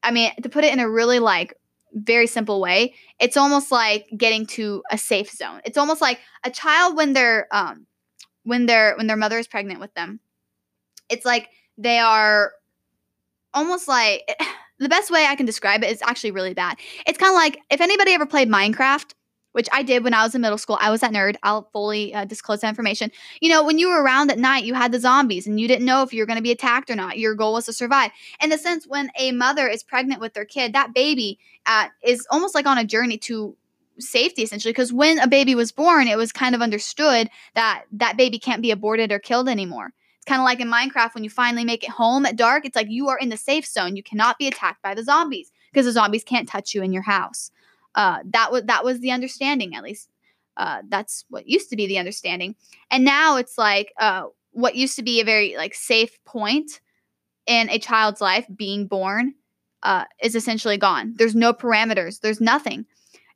I 0.02 0.10
mean, 0.10 0.32
to 0.42 0.48
put 0.48 0.64
it 0.64 0.72
in 0.72 0.80
a 0.80 0.88
really 0.88 1.18
like 1.18 1.54
very 1.92 2.26
simple 2.26 2.60
way, 2.60 2.94
it's 3.18 3.36
almost 3.36 3.72
like 3.72 4.06
getting 4.16 4.46
to 4.46 4.82
a 4.90 4.98
safe 4.98 5.30
zone. 5.30 5.60
It's 5.64 5.78
almost 5.78 6.00
like 6.00 6.20
a 6.44 6.50
child 6.50 6.96
when 6.96 7.12
they're 7.12 7.48
um 7.50 7.86
when 8.44 8.66
their 8.66 8.96
when 8.96 9.06
their 9.06 9.16
mother 9.16 9.38
is 9.38 9.46
pregnant 9.48 9.80
with 9.80 9.92
them. 9.94 10.20
It's 11.08 11.24
like 11.24 11.48
they 11.78 11.98
are 11.98 12.52
almost 13.56 13.88
like 13.88 14.30
the 14.78 14.88
best 14.88 15.10
way 15.10 15.26
I 15.26 15.34
can 15.34 15.46
describe 15.46 15.82
it 15.82 15.90
is 15.90 16.02
actually 16.02 16.30
really 16.30 16.54
bad. 16.54 16.78
It's 17.06 17.18
kind 17.18 17.30
of 17.30 17.34
like 17.36 17.58
if 17.70 17.80
anybody 17.80 18.12
ever 18.12 18.26
played 18.26 18.48
Minecraft, 18.48 19.14
which 19.56 19.68
I 19.72 19.82
did 19.82 20.04
when 20.04 20.12
I 20.12 20.22
was 20.22 20.34
in 20.34 20.42
middle 20.42 20.58
school. 20.58 20.76
I 20.82 20.90
was 20.90 21.00
that 21.00 21.12
nerd. 21.14 21.36
I'll 21.42 21.70
fully 21.72 22.12
uh, 22.12 22.26
disclose 22.26 22.60
that 22.60 22.68
information. 22.68 23.10
You 23.40 23.48
know, 23.48 23.64
when 23.64 23.78
you 23.78 23.88
were 23.88 24.02
around 24.02 24.30
at 24.30 24.38
night, 24.38 24.64
you 24.64 24.74
had 24.74 24.92
the 24.92 25.00
zombies 25.00 25.46
and 25.46 25.58
you 25.58 25.66
didn't 25.66 25.86
know 25.86 26.02
if 26.02 26.12
you 26.12 26.20
were 26.20 26.26
going 26.26 26.36
to 26.36 26.42
be 26.42 26.50
attacked 26.50 26.90
or 26.90 26.94
not. 26.94 27.18
Your 27.18 27.34
goal 27.34 27.54
was 27.54 27.64
to 27.64 27.72
survive. 27.72 28.10
In 28.42 28.50
the 28.50 28.58
sense, 28.58 28.86
when 28.86 29.10
a 29.18 29.32
mother 29.32 29.66
is 29.66 29.82
pregnant 29.82 30.20
with 30.20 30.34
their 30.34 30.44
kid, 30.44 30.74
that 30.74 30.92
baby 30.92 31.38
uh, 31.64 31.86
is 32.04 32.26
almost 32.30 32.54
like 32.54 32.66
on 32.66 32.76
a 32.76 32.84
journey 32.84 33.16
to 33.16 33.56
safety 33.98 34.42
essentially 34.42 34.72
because 34.72 34.92
when 34.92 35.18
a 35.20 35.26
baby 35.26 35.54
was 35.54 35.72
born 35.72 36.06
it 36.06 36.18
was 36.18 36.30
kind 36.30 36.54
of 36.54 36.60
understood 36.60 37.30
that 37.54 37.84
that 37.90 38.14
baby 38.14 38.38
can't 38.38 38.60
be 38.60 38.70
aborted 38.70 39.10
or 39.10 39.18
killed 39.18 39.48
anymore 39.48 39.94
kind 40.26 40.40
of 40.40 40.44
like 40.44 40.60
in 40.60 40.68
minecraft 40.68 41.14
when 41.14 41.24
you 41.24 41.30
finally 41.30 41.64
make 41.64 41.84
it 41.84 41.90
home 41.90 42.26
at 42.26 42.36
dark 42.36 42.64
it's 42.64 42.76
like 42.76 42.90
you 42.90 43.08
are 43.08 43.18
in 43.18 43.28
the 43.28 43.36
safe 43.36 43.66
zone 43.66 43.96
you 43.96 44.02
cannot 44.02 44.38
be 44.38 44.46
attacked 44.46 44.82
by 44.82 44.94
the 44.94 45.04
zombies 45.04 45.50
because 45.72 45.86
the 45.86 45.92
zombies 45.92 46.24
can't 46.24 46.48
touch 46.48 46.74
you 46.74 46.82
in 46.82 46.92
your 46.92 47.02
house 47.02 47.50
uh, 47.96 48.18
that 48.26 48.52
was 48.52 48.62
that 48.64 48.84
was 48.84 49.00
the 49.00 49.10
understanding, 49.10 49.74
at 49.74 49.82
least. 49.82 50.08
Uh, 50.56 50.82
that's 50.88 51.24
what 51.28 51.48
used 51.48 51.68
to 51.68 51.76
be 51.76 51.86
the 51.86 51.98
understanding, 51.98 52.54
and 52.90 53.04
now 53.04 53.36
it's 53.36 53.58
like 53.58 53.92
uh, 53.98 54.24
what 54.52 54.76
used 54.76 54.96
to 54.96 55.02
be 55.02 55.20
a 55.20 55.24
very 55.24 55.56
like 55.56 55.74
safe 55.74 56.22
point 56.24 56.80
in 57.46 57.68
a 57.70 57.78
child's 57.78 58.20
life, 58.20 58.46
being 58.54 58.86
born, 58.86 59.34
uh, 59.82 60.04
is 60.22 60.34
essentially 60.34 60.76
gone. 60.76 61.14
There's 61.16 61.34
no 61.34 61.52
parameters. 61.52 62.20
There's 62.20 62.40
nothing, 62.40 62.86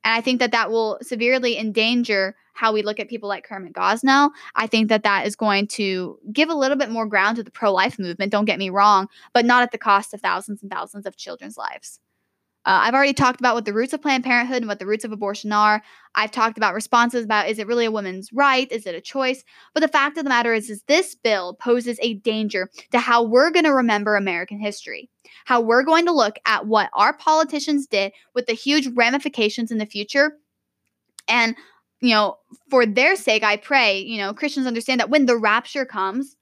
and 0.03 0.13
I 0.13 0.21
think 0.21 0.39
that 0.39 0.51
that 0.51 0.71
will 0.71 0.97
severely 1.01 1.57
endanger 1.57 2.35
how 2.53 2.73
we 2.73 2.81
look 2.81 2.99
at 2.99 3.09
people 3.09 3.29
like 3.29 3.43
Kermit 3.43 3.73
Gosnell. 3.73 4.31
I 4.55 4.67
think 4.67 4.89
that 4.89 5.03
that 5.03 5.25
is 5.25 5.35
going 5.35 5.67
to 5.67 6.19
give 6.31 6.49
a 6.49 6.55
little 6.55 6.77
bit 6.77 6.89
more 6.89 7.05
ground 7.05 7.37
to 7.37 7.43
the 7.43 7.51
pro 7.51 7.71
life 7.71 7.97
movement. 7.97 8.31
Don't 8.31 8.45
get 8.45 8.59
me 8.59 8.69
wrong, 8.69 9.07
but 9.33 9.45
not 9.45 9.63
at 9.63 9.71
the 9.71 9.77
cost 9.77 10.13
of 10.13 10.21
thousands 10.21 10.61
and 10.61 10.71
thousands 10.71 11.05
of 11.05 11.17
children's 11.17 11.57
lives. 11.57 11.99
Uh, 12.63 12.81
I've 12.83 12.93
already 12.93 13.13
talked 13.13 13.39
about 13.39 13.55
what 13.55 13.65
the 13.65 13.73
roots 13.73 13.91
of 13.91 14.03
Planned 14.03 14.23
Parenthood 14.23 14.57
and 14.57 14.67
what 14.67 14.77
the 14.77 14.85
roots 14.85 15.03
of 15.03 15.11
abortion 15.11 15.51
are. 15.51 15.81
I've 16.13 16.29
talked 16.29 16.57
about 16.57 16.75
responses 16.75 17.25
about 17.25 17.49
is 17.49 17.57
it 17.57 17.65
really 17.65 17.85
a 17.85 17.91
woman's 17.91 18.31
right? 18.31 18.71
Is 18.71 18.85
it 18.85 18.93
a 18.93 19.01
choice? 19.01 19.43
But 19.73 19.81
the 19.81 19.87
fact 19.87 20.17
of 20.17 20.23
the 20.23 20.29
matter 20.29 20.53
is, 20.53 20.69
is 20.69 20.83
this 20.83 21.15
bill 21.15 21.55
poses 21.55 21.97
a 22.03 22.15
danger 22.15 22.69
to 22.91 22.99
how 22.99 23.23
we're 23.23 23.49
going 23.49 23.65
to 23.65 23.73
remember 23.73 24.15
American 24.15 24.59
history, 24.59 25.09
how 25.45 25.59
we're 25.59 25.83
going 25.83 26.05
to 26.05 26.11
look 26.11 26.37
at 26.45 26.67
what 26.67 26.91
our 26.93 27.13
politicians 27.13 27.87
did 27.87 28.13
with 28.35 28.45
the 28.45 28.53
huge 28.53 28.87
ramifications 28.95 29.71
in 29.71 29.79
the 29.79 29.87
future. 29.87 30.33
And, 31.27 31.55
you 31.99 32.13
know, 32.13 32.37
for 32.69 32.85
their 32.85 33.15
sake, 33.15 33.43
I 33.43 33.57
pray, 33.57 33.99
you 33.99 34.19
know, 34.19 34.35
Christians 34.35 34.67
understand 34.67 34.99
that 34.99 35.09
when 35.09 35.25
the 35.25 35.37
rapture 35.37 35.85
comes, 35.85 36.35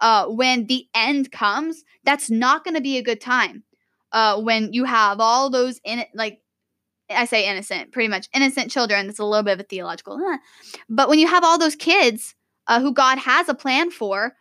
uh, 0.00 0.26
when 0.26 0.66
the 0.66 0.86
end 0.94 1.32
comes, 1.32 1.84
that's 2.04 2.30
not 2.30 2.64
going 2.64 2.74
to 2.74 2.80
be 2.80 2.96
a 2.96 3.02
good 3.02 3.20
time 3.20 3.62
uh, 4.16 4.40
when 4.40 4.72
you 4.72 4.84
have 4.84 5.20
all 5.20 5.50
those 5.50 5.78
in 5.84 5.98
it, 5.98 6.08
like 6.14 6.40
I 7.10 7.26
say 7.26 7.46
innocent, 7.46 7.92
pretty 7.92 8.08
much 8.08 8.30
innocent 8.32 8.70
children. 8.70 9.06
That's 9.06 9.18
a 9.18 9.24
little 9.24 9.42
bit 9.42 9.52
of 9.52 9.60
a 9.60 9.64
theological, 9.64 10.18
huh? 10.18 10.38
but 10.88 11.10
when 11.10 11.18
you 11.18 11.26
have 11.26 11.44
all 11.44 11.58
those 11.58 11.76
kids 11.76 12.34
uh, 12.66 12.80
who 12.80 12.94
God 12.94 13.18
has 13.18 13.50
a 13.50 13.54
plan 13.54 13.90
for, 13.90 14.32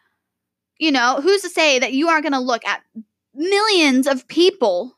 you 0.78 0.94
know, 0.94 1.20
who's 1.22 1.42
to 1.42 1.50
say 1.50 1.78
that 1.78 1.92
you 1.92 2.08
aren't 2.08 2.24
going 2.24 2.32
to 2.32 2.40
look 2.40 2.66
at 2.66 2.84
millions 3.34 4.08
of 4.08 4.26
people 4.30 4.98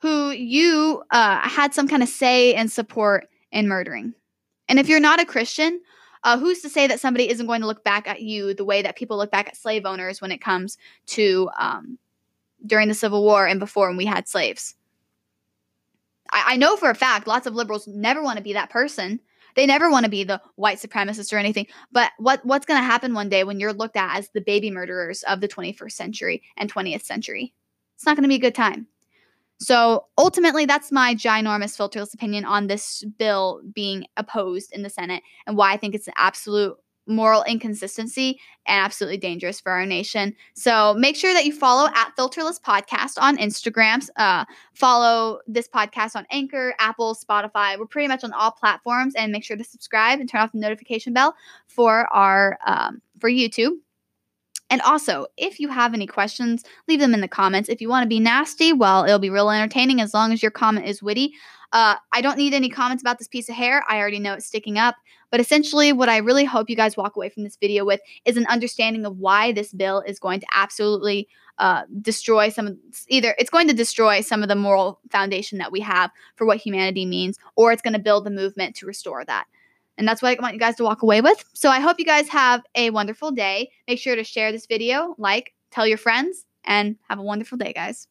who 0.00 0.30
you 0.30 1.04
uh, 1.12 1.48
had 1.48 1.72
some 1.72 1.86
kind 1.86 2.02
of 2.02 2.08
say 2.08 2.52
and 2.52 2.70
support 2.70 3.28
in 3.52 3.68
murdering? 3.68 4.12
And 4.68 4.80
if 4.80 4.88
you're 4.88 4.98
not 4.98 5.20
a 5.20 5.24
Christian, 5.24 5.80
uh, 6.24 6.36
who's 6.36 6.62
to 6.62 6.68
say 6.68 6.88
that 6.88 6.98
somebody 6.98 7.28
isn't 7.28 7.46
going 7.46 7.60
to 7.60 7.66
look 7.68 7.84
back 7.84 8.08
at 8.08 8.22
you 8.22 8.54
the 8.54 8.64
way 8.64 8.82
that 8.82 8.96
people 8.96 9.16
look 9.16 9.30
back 9.30 9.46
at 9.46 9.56
slave 9.56 9.86
owners 9.86 10.20
when 10.20 10.32
it 10.32 10.40
comes 10.40 10.78
to 11.06 11.48
um, 11.56 11.98
during 12.66 12.88
the 12.88 12.94
Civil 12.94 13.22
War 13.22 13.46
and 13.46 13.60
before 13.60 13.88
when 13.88 13.96
we 13.96 14.06
had 14.06 14.28
slaves. 14.28 14.74
I, 16.30 16.44
I 16.48 16.56
know 16.56 16.76
for 16.76 16.90
a 16.90 16.94
fact 16.94 17.26
lots 17.26 17.46
of 17.46 17.54
liberals 17.54 17.86
never 17.86 18.22
want 18.22 18.38
to 18.38 18.42
be 18.42 18.52
that 18.54 18.70
person. 18.70 19.20
They 19.54 19.66
never 19.66 19.90
want 19.90 20.04
to 20.04 20.10
be 20.10 20.24
the 20.24 20.40
white 20.56 20.78
supremacist 20.78 21.32
or 21.32 21.36
anything. 21.36 21.66
But 21.90 22.12
what 22.18 22.44
what's 22.44 22.66
going 22.66 22.80
to 22.80 22.86
happen 22.86 23.14
one 23.14 23.28
day 23.28 23.44
when 23.44 23.60
you're 23.60 23.72
looked 23.72 23.96
at 23.96 24.16
as 24.16 24.30
the 24.30 24.40
baby 24.40 24.70
murderers 24.70 25.22
of 25.24 25.40
the 25.40 25.48
21st 25.48 25.92
century 25.92 26.42
and 26.56 26.72
20th 26.72 27.02
century? 27.02 27.52
It's 27.94 28.06
not 28.06 28.16
going 28.16 28.24
to 28.24 28.28
be 28.28 28.36
a 28.36 28.40
good 28.40 28.54
time. 28.54 28.86
So 29.60 30.06
ultimately, 30.18 30.66
that's 30.66 30.90
my 30.90 31.14
ginormous 31.14 31.76
filterless 31.76 32.14
opinion 32.14 32.44
on 32.44 32.66
this 32.66 33.04
bill 33.16 33.62
being 33.72 34.06
opposed 34.16 34.72
in 34.72 34.82
the 34.82 34.90
Senate 34.90 35.22
and 35.46 35.56
why 35.56 35.72
I 35.72 35.76
think 35.76 35.94
it's 35.94 36.08
an 36.08 36.14
absolute 36.16 36.76
moral 37.06 37.42
inconsistency 37.44 38.38
and 38.66 38.84
absolutely 38.84 39.18
dangerous 39.18 39.60
for 39.60 39.72
our 39.72 39.84
nation. 39.84 40.34
So 40.54 40.94
make 40.94 41.16
sure 41.16 41.32
that 41.32 41.44
you 41.44 41.52
follow 41.52 41.88
at 41.88 42.12
Filterless 42.16 42.60
Podcast 42.60 43.20
on 43.20 43.36
Instagrams. 43.38 44.08
Uh, 44.16 44.44
follow 44.72 45.40
this 45.46 45.68
podcast 45.68 46.14
on 46.14 46.26
Anchor, 46.30 46.74
Apple, 46.78 47.14
Spotify. 47.14 47.78
We're 47.78 47.86
pretty 47.86 48.08
much 48.08 48.24
on 48.24 48.32
all 48.32 48.52
platforms, 48.52 49.14
and 49.14 49.32
make 49.32 49.44
sure 49.44 49.56
to 49.56 49.64
subscribe 49.64 50.20
and 50.20 50.28
turn 50.28 50.40
off 50.40 50.52
the 50.52 50.58
notification 50.58 51.12
bell 51.12 51.34
for 51.66 52.06
our 52.12 52.58
um, 52.66 53.02
for 53.18 53.28
YouTube. 53.30 53.72
And 54.70 54.80
also, 54.80 55.26
if 55.36 55.60
you 55.60 55.68
have 55.68 55.92
any 55.92 56.06
questions, 56.06 56.64
leave 56.88 56.98
them 56.98 57.12
in 57.12 57.20
the 57.20 57.28
comments. 57.28 57.68
If 57.68 57.82
you 57.82 57.90
want 57.90 58.04
to 58.04 58.08
be 58.08 58.20
nasty, 58.20 58.72
well, 58.72 59.04
it'll 59.04 59.18
be 59.18 59.28
real 59.28 59.50
entertaining 59.50 60.00
as 60.00 60.14
long 60.14 60.32
as 60.32 60.40
your 60.40 60.50
comment 60.50 60.86
is 60.86 61.02
witty. 61.02 61.34
Uh, 61.72 61.96
I 62.12 62.20
don't 62.20 62.36
need 62.36 62.54
any 62.54 62.68
comments 62.68 63.02
about 63.02 63.18
this 63.18 63.28
piece 63.28 63.48
of 63.48 63.54
hair. 63.54 63.82
I 63.88 63.98
already 63.98 64.18
know 64.18 64.34
it's 64.34 64.46
sticking 64.46 64.78
up. 64.78 64.96
But 65.30 65.40
essentially, 65.40 65.92
what 65.92 66.10
I 66.10 66.18
really 66.18 66.44
hope 66.44 66.68
you 66.68 66.76
guys 66.76 66.96
walk 66.96 67.16
away 67.16 67.30
from 67.30 67.42
this 67.42 67.56
video 67.56 67.84
with 67.86 68.00
is 68.26 68.36
an 68.36 68.46
understanding 68.46 69.06
of 69.06 69.18
why 69.18 69.52
this 69.52 69.72
bill 69.72 70.02
is 70.06 70.18
going 70.18 70.40
to 70.40 70.46
absolutely 70.52 71.28
uh, 71.58 71.82
destroy 72.00 72.48
some 72.50 72.66
of 72.66 72.76
either 73.08 73.34
it's 73.38 73.50
going 73.50 73.68
to 73.68 73.74
destroy 73.74 74.20
some 74.20 74.42
of 74.42 74.48
the 74.48 74.54
moral 74.54 75.00
foundation 75.10 75.58
that 75.58 75.72
we 75.72 75.80
have 75.80 76.10
for 76.36 76.46
what 76.46 76.58
humanity 76.58 77.06
means, 77.06 77.38
or 77.56 77.72
it's 77.72 77.82
going 77.82 77.92
to 77.94 77.98
build 77.98 78.24
the 78.24 78.30
movement 78.30 78.76
to 78.76 78.86
restore 78.86 79.24
that. 79.24 79.46
And 79.96 80.08
that's 80.08 80.22
what 80.22 80.36
I 80.36 80.42
want 80.42 80.54
you 80.54 80.60
guys 80.60 80.76
to 80.76 80.84
walk 80.84 81.02
away 81.02 81.20
with. 81.20 81.44
So 81.54 81.70
I 81.70 81.80
hope 81.80 81.98
you 81.98 82.04
guys 82.04 82.28
have 82.28 82.62
a 82.74 82.90
wonderful 82.90 83.30
day. 83.30 83.70
Make 83.86 83.98
sure 83.98 84.16
to 84.16 84.24
share 84.24 84.52
this 84.52 84.66
video, 84.66 85.14
like, 85.18 85.52
tell 85.70 85.86
your 85.86 85.98
friends, 85.98 86.44
and 86.64 86.96
have 87.08 87.18
a 87.18 87.22
wonderful 87.22 87.58
day, 87.58 87.72
guys. 87.72 88.08